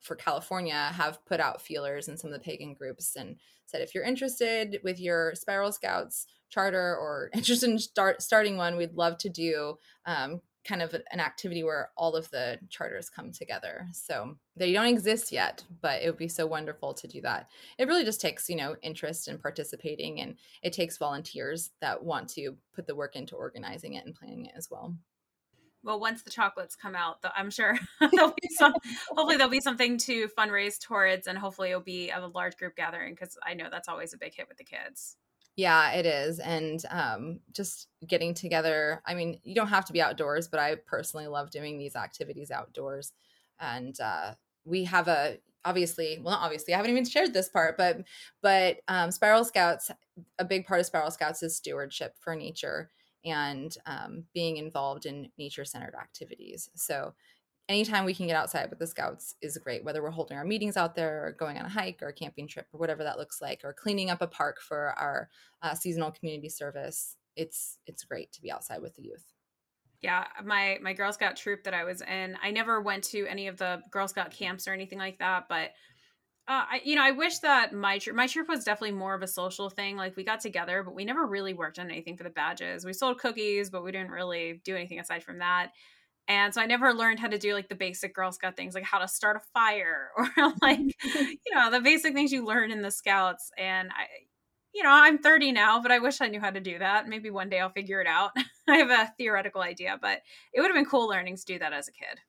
for 0.00 0.16
California, 0.16 0.74
have 0.74 1.24
put 1.26 1.40
out 1.40 1.60
feelers 1.60 2.08
in 2.08 2.16
some 2.16 2.32
of 2.32 2.34
the 2.34 2.44
pagan 2.44 2.72
groups 2.74 3.16
and 3.16 3.36
said 3.66 3.82
if 3.82 3.94
you're 3.94 4.04
interested 4.04 4.80
with 4.82 4.98
your 4.98 5.34
Spiral 5.34 5.72
Scouts 5.72 6.26
charter 6.48 6.96
or 6.96 7.30
interested 7.34 7.70
in 7.70 7.78
start 7.78 8.22
starting 8.22 8.56
one, 8.56 8.76
we'd 8.76 8.94
love 8.94 9.18
to 9.18 9.28
do 9.28 9.76
um, 10.06 10.40
kind 10.64 10.82
of 10.82 10.94
an 10.94 11.20
activity 11.20 11.64
where 11.64 11.90
all 11.96 12.14
of 12.14 12.30
the 12.30 12.58
charters 12.68 13.08
come 13.08 13.32
together. 13.32 13.86
So 13.92 14.36
they 14.56 14.72
don't 14.72 14.86
exist 14.86 15.32
yet, 15.32 15.64
but 15.80 16.02
it 16.02 16.06
would 16.06 16.18
be 16.18 16.28
so 16.28 16.46
wonderful 16.46 16.92
to 16.94 17.08
do 17.08 17.20
that. 17.22 17.48
It 17.78 17.88
really 17.88 18.04
just 18.04 18.20
takes, 18.20 18.48
you 18.48 18.56
know, 18.56 18.76
interest 18.82 19.28
in 19.28 19.38
participating 19.38 20.20
and 20.20 20.36
it 20.62 20.72
takes 20.72 20.98
volunteers 20.98 21.70
that 21.80 22.02
want 22.02 22.28
to 22.30 22.56
put 22.74 22.86
the 22.86 22.94
work 22.94 23.16
into 23.16 23.36
organizing 23.36 23.94
it 23.94 24.04
and 24.04 24.14
planning 24.14 24.46
it 24.46 24.52
as 24.54 24.70
well. 24.70 24.94
Well, 25.82 25.98
once 25.98 26.22
the 26.22 26.30
chocolates 26.30 26.76
come 26.76 26.94
out, 26.94 27.22
though, 27.22 27.30
I'm 27.34 27.50
sure 27.50 27.78
there'll 28.12 28.34
some. 28.58 28.74
hopefully, 29.08 29.36
there'll 29.36 29.50
be 29.50 29.60
something 29.60 29.96
to 29.98 30.28
fundraise 30.38 30.78
towards, 30.78 31.26
and 31.26 31.38
hopefully, 31.38 31.70
it'll 31.70 31.80
be 31.80 32.10
a 32.10 32.20
large 32.26 32.58
group 32.58 32.76
gathering 32.76 33.14
because 33.14 33.38
I 33.42 33.54
know 33.54 33.68
that's 33.70 33.88
always 33.88 34.12
a 34.12 34.18
big 34.18 34.34
hit 34.34 34.46
with 34.46 34.58
the 34.58 34.64
kids. 34.64 35.16
Yeah, 35.56 35.92
it 35.92 36.06
is. 36.06 36.38
And 36.38 36.82
um, 36.90 37.40
just 37.52 37.88
getting 38.06 38.34
together. 38.34 39.02
I 39.06 39.14
mean, 39.14 39.40
you 39.42 39.54
don't 39.54 39.68
have 39.68 39.84
to 39.86 39.92
be 39.92 40.00
outdoors, 40.00 40.48
but 40.48 40.60
I 40.60 40.76
personally 40.76 41.26
love 41.26 41.50
doing 41.50 41.76
these 41.78 41.96
activities 41.96 42.50
outdoors. 42.50 43.12
And 43.58 43.98
uh, 44.00 44.34
we 44.64 44.84
have 44.84 45.08
a 45.08 45.38
obviously 45.66 46.18
well 46.22 46.32
not 46.32 46.42
obviously 46.42 46.72
i 46.72 46.76
haven't 46.78 46.90
even 46.90 47.04
shared 47.04 47.34
this 47.34 47.50
part 47.50 47.76
but 47.76 47.98
but 48.40 48.78
um, 48.88 49.10
spiral 49.10 49.44
scouts 49.44 49.90
a 50.38 50.44
big 50.44 50.64
part 50.66 50.80
of 50.80 50.86
spiral 50.86 51.10
scouts 51.10 51.42
is 51.42 51.54
stewardship 51.54 52.14
for 52.18 52.34
nature 52.34 52.90
and 53.26 53.76
um, 53.84 54.24
being 54.32 54.56
involved 54.56 55.04
in 55.04 55.30
nature 55.36 55.66
centered 55.66 55.94
activities 55.94 56.70
so 56.74 57.12
anytime 57.70 58.04
we 58.04 58.14
can 58.14 58.26
get 58.26 58.36
outside 58.36 58.68
with 58.68 58.78
the 58.78 58.86
scouts 58.86 59.36
is 59.40 59.56
great 59.58 59.84
whether 59.84 60.02
we're 60.02 60.10
holding 60.10 60.36
our 60.36 60.44
meetings 60.44 60.76
out 60.76 60.94
there 60.94 61.24
or 61.24 61.32
going 61.32 61.56
on 61.56 61.64
a 61.64 61.68
hike 61.68 62.02
or 62.02 62.08
a 62.08 62.12
camping 62.12 62.48
trip 62.48 62.66
or 62.72 62.80
whatever 62.80 63.04
that 63.04 63.16
looks 63.16 63.40
like 63.40 63.60
or 63.64 63.72
cleaning 63.72 64.10
up 64.10 64.20
a 64.20 64.26
park 64.26 64.60
for 64.60 64.92
our 64.98 65.28
uh, 65.62 65.74
seasonal 65.74 66.10
community 66.10 66.48
service 66.48 67.16
it's 67.36 67.78
it's 67.86 68.04
great 68.04 68.32
to 68.32 68.42
be 68.42 68.50
outside 68.50 68.82
with 68.82 68.94
the 68.96 69.02
youth 69.02 69.32
yeah 70.02 70.24
my 70.44 70.78
my 70.82 70.92
girl 70.92 71.12
scout 71.12 71.36
troop 71.36 71.62
that 71.62 71.74
i 71.74 71.84
was 71.84 72.02
in 72.02 72.36
i 72.42 72.50
never 72.50 72.80
went 72.80 73.04
to 73.04 73.24
any 73.26 73.46
of 73.46 73.56
the 73.56 73.80
girl 73.90 74.08
scout 74.08 74.32
camps 74.32 74.66
or 74.66 74.72
anything 74.72 74.98
like 74.98 75.18
that 75.18 75.44
but 75.48 75.70
uh, 76.48 76.64
I, 76.68 76.80
you 76.84 76.96
know, 76.96 77.04
I 77.04 77.12
wish 77.12 77.38
that 77.40 77.72
my 77.72 77.98
troop, 77.98 78.16
my 78.16 78.26
troop 78.26 78.48
was 78.48 78.64
definitely 78.64 78.96
more 78.96 79.14
of 79.14 79.22
a 79.22 79.28
social 79.28 79.70
thing. 79.70 79.96
Like 79.96 80.16
we 80.16 80.24
got 80.24 80.40
together, 80.40 80.82
but 80.82 80.96
we 80.96 81.04
never 81.04 81.24
really 81.24 81.54
worked 81.54 81.78
on 81.78 81.88
anything 81.88 82.16
for 82.16 82.24
the 82.24 82.30
badges. 82.30 82.84
We 82.84 82.92
sold 82.92 83.20
cookies, 83.20 83.70
but 83.70 83.84
we 83.84 83.92
didn't 83.92 84.10
really 84.10 84.60
do 84.64 84.74
anything 84.74 84.98
aside 84.98 85.22
from 85.22 85.38
that. 85.38 85.70
And 86.30 86.54
so 86.54 86.60
I 86.60 86.66
never 86.66 86.94
learned 86.94 87.18
how 87.18 87.26
to 87.26 87.38
do 87.38 87.54
like 87.54 87.68
the 87.68 87.74
basic 87.74 88.14
Girl 88.14 88.30
Scout 88.30 88.56
things, 88.56 88.72
like 88.76 88.84
how 88.84 89.00
to 89.00 89.08
start 89.08 89.36
a 89.36 89.40
fire 89.52 90.10
or 90.16 90.28
like, 90.62 90.78
you 91.04 91.52
know, 91.52 91.72
the 91.72 91.80
basic 91.80 92.14
things 92.14 92.30
you 92.30 92.46
learn 92.46 92.70
in 92.70 92.82
the 92.82 92.90
Scouts. 92.92 93.50
And 93.58 93.90
I, 93.90 94.06
you 94.72 94.84
know, 94.84 94.90
I'm 94.90 95.18
30 95.18 95.50
now, 95.50 95.82
but 95.82 95.90
I 95.90 95.98
wish 95.98 96.20
I 96.20 96.28
knew 96.28 96.38
how 96.38 96.52
to 96.52 96.60
do 96.60 96.78
that. 96.78 97.08
Maybe 97.08 97.30
one 97.30 97.48
day 97.48 97.58
I'll 97.58 97.70
figure 97.72 98.00
it 98.00 98.06
out. 98.06 98.30
I 98.68 98.76
have 98.76 98.90
a 98.90 99.12
theoretical 99.18 99.60
idea, 99.60 99.98
but 100.00 100.20
it 100.52 100.60
would 100.60 100.68
have 100.68 100.76
been 100.76 100.84
cool 100.84 101.08
learning 101.08 101.36
to 101.36 101.44
do 101.44 101.58
that 101.58 101.72
as 101.72 101.88
a 101.88 101.92
kid. 101.92 102.20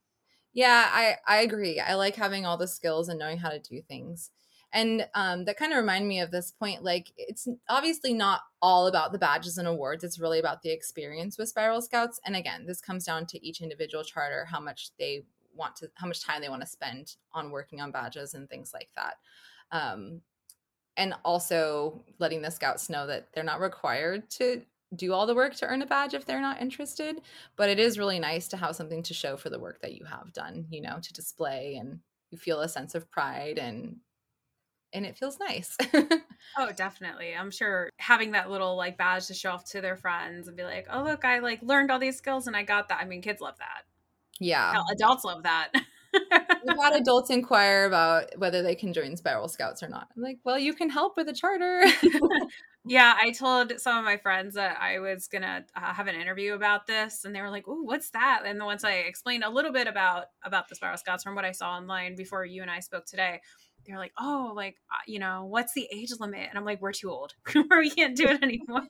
Yeah, 0.52 0.90
I 0.92 1.18
I 1.28 1.42
agree. 1.42 1.80
I 1.80 1.94
like 1.94 2.16
having 2.16 2.46
all 2.48 2.58
the 2.58 2.68
skills 2.68 3.08
and 3.08 3.20
knowing 3.20 3.38
how 3.38 3.50
to 3.50 3.60
do 3.60 3.84
things 3.84 4.32
and 4.74 5.08
um, 5.16 5.46
that 5.46 5.58
kind 5.58 5.74
of 5.74 5.78
reminded 5.78 6.08
me 6.08 6.22
of 6.22 6.32
this 6.32 6.52
point 6.52 6.84
like 6.84 7.12
it's 7.18 7.48
obviously 7.70 8.14
not 8.14 8.42
all 8.62 8.88
about 8.88 9.12
the 9.12 9.18
badges 9.18 9.58
and 9.58 9.68
awards 9.68 10.04
it's 10.04 10.20
really 10.20 10.40
about 10.40 10.62
the 10.62 10.72
experience 10.72 11.38
with 11.38 11.50
spiral 11.50 11.82
scouts. 11.82 12.20
And 12.26 12.36
again 12.36 12.66
this 12.66 12.82
comes 12.82 13.06
down 13.06 13.26
to 13.28 13.46
each 13.46 13.62
individual 13.62 14.04
charter 14.04 14.46
how 14.46 14.60
much 14.60 14.92
they 14.98 15.26
want 15.56 15.76
to 15.78 15.90
how 15.96 16.08
much 16.08 16.24
time 16.24 16.42
they 16.42 16.50
want 16.50 16.62
to 16.62 16.68
spend 16.68 17.16
on 17.34 17.52
working 17.52 17.82
on 17.82 17.92
badges 17.92 18.34
and 18.34 18.50
things 18.50 18.74
like 18.74 18.90
that. 18.96 19.16
Um, 19.72 20.22
and 20.98 21.14
also 21.24 22.04
letting 22.20 22.42
the 22.42 22.52
scouts 22.52 22.90
know 22.90 23.08
that 23.08 23.30
they're 23.34 23.44
not 23.44 23.62
required 23.62 24.30
to 24.30 24.62
do 24.94 25.14
all 25.14 25.26
the 25.26 25.36
work 25.36 25.56
to 25.56 25.66
earn 25.66 25.82
a 25.82 25.86
badge 25.86 26.14
if 26.14 26.26
they're 26.26 26.42
not 26.42 26.62
interested 26.62 27.22
but 27.56 27.70
it 27.70 27.80
is 27.80 27.98
really 27.98 28.20
nice 28.20 28.50
to 28.50 28.58
have 28.58 28.76
something 28.76 29.02
to 29.02 29.14
show 29.14 29.38
for 29.38 29.50
the 29.50 29.60
work 29.60 29.82
that 29.82 29.94
you 29.94 30.04
have 30.04 30.34
done 30.34 30.66
you 30.70 30.82
know 30.82 31.00
to 31.02 31.14
display 31.14 31.78
and 31.80 32.00
you 32.30 32.38
feel 32.38 32.60
a 32.60 32.68
sense 32.68 32.94
of 32.94 33.10
pride 33.10 33.58
and 33.58 33.96
and 34.94 35.06
it 35.06 35.18
feels 35.18 35.40
nice. 35.40 35.76
oh, 36.58 36.72
definitely. 36.76 37.36
I'm 37.36 37.52
sure 37.52 37.90
having 37.98 38.32
that 38.32 38.50
little 38.50 38.76
like 38.76 38.98
badge 38.98 39.28
to 39.28 39.34
show 39.34 39.52
off 39.52 39.66
to 39.72 39.82
their 39.82 39.98
friends 39.98 40.48
and 40.48 40.58
be 40.58 40.64
like, 40.64 40.88
"Oh, 40.92 41.04
look, 41.04 41.26
I 41.26 41.40
like 41.40 41.62
learned 41.62 41.92
all 41.92 42.00
these 42.00 42.18
skills 42.18 42.48
and 42.48 42.56
I 42.56 42.64
got 42.64 42.90
that." 42.90 43.00
I 43.02 43.06
mean, 43.06 43.22
kids 43.22 43.42
love 43.42 43.58
that. 43.60 43.84
Yeah. 44.40 44.74
Hell, 44.74 44.86
adults 44.92 45.24
love 45.24 45.44
that. 45.44 45.72
We've 46.14 46.78
had 46.82 46.94
adults 46.94 47.30
inquire 47.30 47.86
about 47.86 48.38
whether 48.38 48.62
they 48.62 48.76
can 48.76 48.94
join 48.94 49.18
Spiral 49.18 49.48
Scouts 49.48 49.82
or 49.82 49.88
not. 49.88 50.08
I'm 50.16 50.22
like, 50.22 50.40
well, 50.44 50.60
you 50.60 50.74
can 50.74 50.90
help 50.90 51.18
with 51.18 51.28
a 51.28 51.34
charter. 51.34 51.84
yeah, 52.86 53.16
I 53.20 53.32
told 53.38 53.80
some 53.80 53.98
of 53.98 54.06
my 54.06 54.18
friends 54.18 54.56
that 54.56 54.78
I 54.80 55.00
was 55.00 55.28
gonna 55.28 55.66
uh, 55.76 55.94
have 55.94 56.08
an 56.08 56.16
interview 56.16 56.54
about 56.54 56.88
this, 56.88 57.26
and 57.26 57.36
they 57.36 57.42
were 57.42 57.50
like, 57.50 57.68
"Ooh, 57.68 57.86
what's 57.86 58.10
that?" 58.12 58.44
And 58.46 58.64
once 58.64 58.84
I 58.84 58.94
explained 58.94 59.44
a 59.44 59.50
little 59.50 59.72
bit 59.72 59.88
about 59.88 60.26
about 60.44 60.70
the 60.70 60.76
Spiral 60.76 60.98
Scouts 60.98 61.24
from 61.24 61.36
what 61.36 61.46
I 61.46 61.52
saw 61.52 61.72
online 61.72 62.16
before 62.16 62.46
you 62.46 62.62
and 62.62 62.72
I 62.72 62.80
spoke 62.80 63.06
today, 63.06 63.42
they're 63.86 63.98
like, 63.98 64.14
oh, 64.20 64.54
like, 64.56 64.78
uh, 64.92 65.04
you 65.08 65.20
know, 65.20 65.46
what's 65.46 65.74
the 65.74 65.88
age 65.94 66.10
limit? 66.20 66.48
And 66.50 66.58
I'm 66.58 66.66
like, 66.66 66.82
we're 66.82 66.92
too 66.92 67.10
old. 67.10 67.34
we 67.56 67.90
can't 67.90 68.16
do 68.16 68.28
it 68.28 68.44
anymore. 68.44 68.88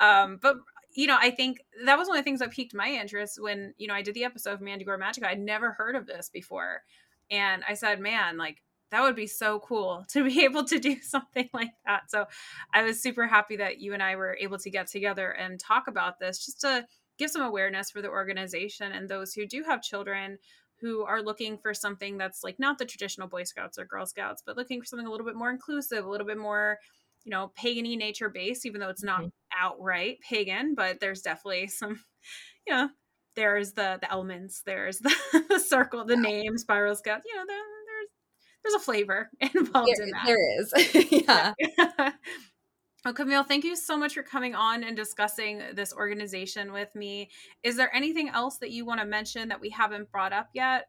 um, 0.00 0.38
but 0.40 0.56
you 0.94 1.06
know, 1.06 1.16
I 1.18 1.30
think 1.30 1.58
that 1.84 1.98
was 1.98 2.08
one 2.08 2.18
of 2.18 2.24
the 2.24 2.28
things 2.28 2.40
that 2.40 2.50
piqued 2.50 2.74
my 2.74 2.88
interest 2.88 3.40
when, 3.40 3.74
you 3.78 3.86
know, 3.86 3.94
I 3.94 4.02
did 4.02 4.14
the 4.14 4.24
episode 4.24 4.54
of 4.54 4.60
Mandy 4.60 4.84
Gore 4.84 4.98
Magica. 4.98 5.26
I'd 5.26 5.40
never 5.40 5.72
heard 5.72 5.96
of 5.96 6.06
this 6.06 6.30
before. 6.32 6.82
And 7.30 7.62
I 7.68 7.74
said, 7.74 8.00
man, 8.00 8.36
like 8.36 8.62
that 8.90 9.02
would 9.02 9.14
be 9.14 9.26
so 9.26 9.60
cool 9.60 10.04
to 10.10 10.24
be 10.24 10.44
able 10.44 10.64
to 10.64 10.78
do 10.78 11.00
something 11.00 11.48
like 11.54 11.70
that. 11.86 12.10
So 12.10 12.26
I 12.74 12.82
was 12.82 13.02
super 13.02 13.26
happy 13.26 13.56
that 13.56 13.80
you 13.80 13.94
and 13.94 14.02
I 14.02 14.16
were 14.16 14.36
able 14.40 14.58
to 14.58 14.70
get 14.70 14.88
together 14.88 15.30
and 15.30 15.58
talk 15.58 15.86
about 15.88 16.18
this 16.18 16.44
just 16.44 16.60
to 16.62 16.86
give 17.18 17.30
some 17.30 17.42
awareness 17.42 17.90
for 17.90 18.02
the 18.02 18.08
organization 18.08 18.92
and 18.92 19.08
those 19.08 19.32
who 19.32 19.46
do 19.46 19.62
have 19.62 19.82
children 19.82 20.38
who 20.80 21.02
are 21.02 21.22
looking 21.22 21.58
for 21.58 21.74
something 21.74 22.16
that's 22.16 22.42
like 22.42 22.58
not 22.58 22.78
the 22.78 22.86
traditional 22.86 23.28
Boy 23.28 23.44
Scouts 23.44 23.78
or 23.78 23.84
Girl 23.84 24.06
Scouts, 24.06 24.42
but 24.44 24.56
looking 24.56 24.80
for 24.80 24.86
something 24.86 25.06
a 25.06 25.10
little 25.10 25.26
bit 25.26 25.36
more 25.36 25.50
inclusive, 25.50 26.06
a 26.06 26.08
little 26.08 26.26
bit 26.26 26.38
more, 26.38 26.78
you 27.24 27.30
know, 27.30 27.52
pagany 27.58 27.96
nature 27.96 28.28
based, 28.28 28.66
even 28.66 28.80
though 28.80 28.88
it's 28.88 29.02
not 29.02 29.20
mm-hmm. 29.20 29.28
outright 29.58 30.18
pagan, 30.28 30.74
but 30.74 31.00
there's 31.00 31.22
definitely 31.22 31.66
some, 31.68 32.02
you 32.66 32.72
know, 32.74 32.88
there's 33.36 33.72
the 33.72 33.98
the 34.00 34.10
elements, 34.10 34.62
there's 34.64 34.98
the, 34.98 35.14
the 35.48 35.58
circle, 35.58 36.04
the 36.04 36.14
yeah. 36.14 36.20
name, 36.20 36.58
Spiral 36.58 36.96
Scout, 36.96 37.22
you 37.26 37.36
know, 37.36 37.44
there, 37.46 37.56
there's 37.56 38.08
there's 38.64 38.74
a 38.74 38.84
flavor 38.84 39.30
involved 39.40 39.90
there, 39.96 40.06
in 40.06 40.10
that. 40.10 40.26
There 40.26 40.60
is. 40.60 41.12
yeah. 41.12 41.52
yeah. 41.58 42.12
Oh, 43.06 43.14
Camille, 43.14 43.44
thank 43.44 43.64
you 43.64 43.76
so 43.76 43.96
much 43.96 44.12
for 44.12 44.22
coming 44.22 44.54
on 44.54 44.84
and 44.84 44.94
discussing 44.94 45.62
this 45.72 45.94
organization 45.94 46.70
with 46.70 46.94
me. 46.94 47.30
Is 47.62 47.76
there 47.76 47.94
anything 47.96 48.28
else 48.28 48.58
that 48.58 48.72
you 48.72 48.84
want 48.84 49.00
to 49.00 49.06
mention 49.06 49.48
that 49.48 49.60
we 49.60 49.70
haven't 49.70 50.12
brought 50.12 50.34
up 50.34 50.50
yet? 50.52 50.88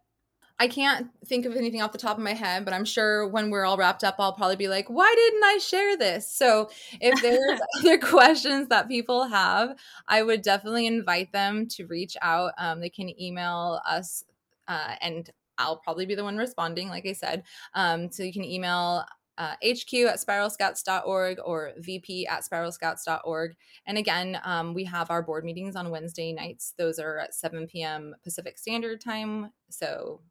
I 0.62 0.68
can't 0.68 1.10
think 1.26 1.48
of 1.48 1.56
anything 1.56 1.82
off 1.82 1.92
the 1.92 1.98
top 1.98 2.20
of 2.20 2.24
my 2.24 2.36
head, 2.36 2.66
but 2.66 2.74
I'm 2.76 2.86
sure 2.86 3.28
when 3.28 3.50
we're 3.50 3.66
all 3.66 3.78
wrapped 3.78 4.04
up, 4.04 4.18
I'll 4.20 4.32
probably 4.32 4.58
be 4.58 4.68
like, 4.68 4.92
why 4.92 5.12
didn't 5.16 5.44
I 5.44 5.58
share 5.58 5.98
this? 5.98 6.32
So 6.32 6.70
if 7.00 7.20
there's 7.20 7.60
other 7.80 7.98
questions 7.98 8.68
that 8.68 8.88
people 8.88 9.28
have, 9.28 9.76
I 10.08 10.22
would 10.22 10.44
definitely 10.44 10.86
invite 10.86 11.32
them 11.32 11.68
to 11.70 11.88
reach 11.88 12.16
out. 12.22 12.52
Um, 12.60 12.80
they 12.80 12.90
can 12.90 13.10
email 13.20 13.82
us 13.90 14.24
uh, 14.68 14.94
and 15.02 15.32
I'll 15.58 15.78
probably 15.78 16.06
be 16.06 16.14
the 16.14 16.24
one 16.24 16.38
responding, 16.38 16.90
like 16.90 17.08
I 17.08 17.14
said. 17.14 17.42
Um, 17.74 18.12
so 18.12 18.22
you 18.22 18.32
can 18.32 18.46
email 18.46 19.04
uh, 19.40 19.56
HQ 19.64 19.92
at 19.96 20.20
spiralscouts.org 20.20 21.40
or 21.44 21.72
VP 21.80 22.28
at 22.28 22.44
spiralscouts.org. 22.44 23.56
And 23.88 23.98
again, 23.98 24.40
um, 24.44 24.76
we 24.76 24.84
have 24.84 25.10
our 25.10 25.24
board 25.24 25.44
meetings 25.44 25.76
on 25.76 25.90
Wednesday 25.90 26.32
nights. 26.34 26.76
Those 26.78 27.00
are 27.00 27.18
at 27.18 27.34
7 27.34 27.66
p.m. 27.66 28.16
Pacific 28.24 28.60
Standard 28.60 29.02
Time. 29.02 29.50
So 29.70 30.22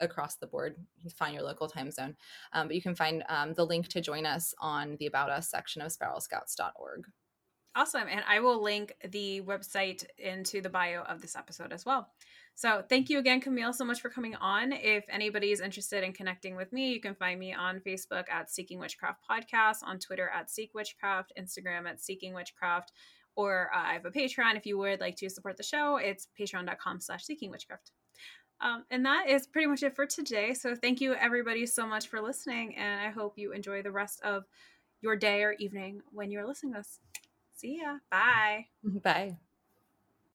across 0.00 0.36
the 0.36 0.46
board, 0.46 0.76
you 1.02 1.10
find 1.10 1.34
your 1.34 1.44
local 1.44 1.68
time 1.68 1.90
zone. 1.90 2.16
Um, 2.52 2.68
but 2.68 2.76
you 2.76 2.82
can 2.82 2.94
find 2.94 3.22
um, 3.28 3.54
the 3.54 3.64
link 3.64 3.88
to 3.88 4.00
join 4.00 4.26
us 4.26 4.54
on 4.58 4.96
the 4.98 5.06
About 5.06 5.30
Us 5.30 5.50
section 5.50 5.82
of 5.82 5.92
spiralscouts.org. 5.92 7.06
Awesome. 7.76 8.06
And 8.08 8.22
I 8.28 8.38
will 8.38 8.62
link 8.62 8.94
the 9.10 9.40
website 9.40 10.04
into 10.16 10.60
the 10.60 10.68
bio 10.68 11.02
of 11.02 11.20
this 11.20 11.34
episode 11.34 11.72
as 11.72 11.84
well. 11.84 12.08
So 12.54 12.84
thank 12.88 13.10
you 13.10 13.18
again, 13.18 13.40
Camille, 13.40 13.72
so 13.72 13.84
much 13.84 14.00
for 14.00 14.08
coming 14.08 14.36
on. 14.36 14.72
If 14.72 15.04
anybody 15.08 15.50
is 15.50 15.60
interested 15.60 16.04
in 16.04 16.12
connecting 16.12 16.54
with 16.54 16.72
me, 16.72 16.92
you 16.92 17.00
can 17.00 17.16
find 17.16 17.40
me 17.40 17.52
on 17.52 17.80
Facebook 17.80 18.30
at 18.30 18.48
Seeking 18.48 18.78
Witchcraft 18.78 19.18
Podcast, 19.28 19.78
on 19.82 19.98
Twitter 19.98 20.30
at 20.32 20.50
Seek 20.50 20.72
Witchcraft, 20.72 21.32
Instagram 21.36 21.88
at 21.88 22.00
Seeking 22.00 22.32
Witchcraft, 22.32 22.92
or 23.34 23.70
uh, 23.74 23.78
I 23.78 23.92
have 23.94 24.04
a 24.04 24.10
Patreon 24.12 24.56
if 24.56 24.66
you 24.66 24.78
would 24.78 25.00
like 25.00 25.16
to 25.16 25.28
support 25.28 25.56
the 25.56 25.64
show. 25.64 25.96
It's 25.96 26.28
patreon.com 26.38 27.00
slash 27.00 27.24
seeking 27.24 27.50
witchcraft. 27.50 27.90
Um, 28.64 28.84
and 28.90 29.04
that 29.04 29.28
is 29.28 29.46
pretty 29.46 29.66
much 29.68 29.82
it 29.82 29.94
for 29.94 30.06
today. 30.06 30.54
So 30.54 30.74
thank 30.74 31.00
you 31.00 31.14
everybody 31.14 31.66
so 31.66 31.86
much 31.86 32.08
for 32.08 32.20
listening, 32.20 32.76
and 32.76 33.00
I 33.00 33.10
hope 33.10 33.34
you 33.36 33.52
enjoy 33.52 33.82
the 33.82 33.92
rest 33.92 34.22
of 34.22 34.44
your 35.02 35.16
day 35.16 35.42
or 35.42 35.52
evening 35.58 36.00
when 36.10 36.30
you're 36.30 36.46
listening 36.46 36.72
to 36.72 36.78
this. 36.80 36.98
See 37.54 37.80
ya. 37.82 37.98
Bye. 38.10 38.66
Bye. 39.02 39.38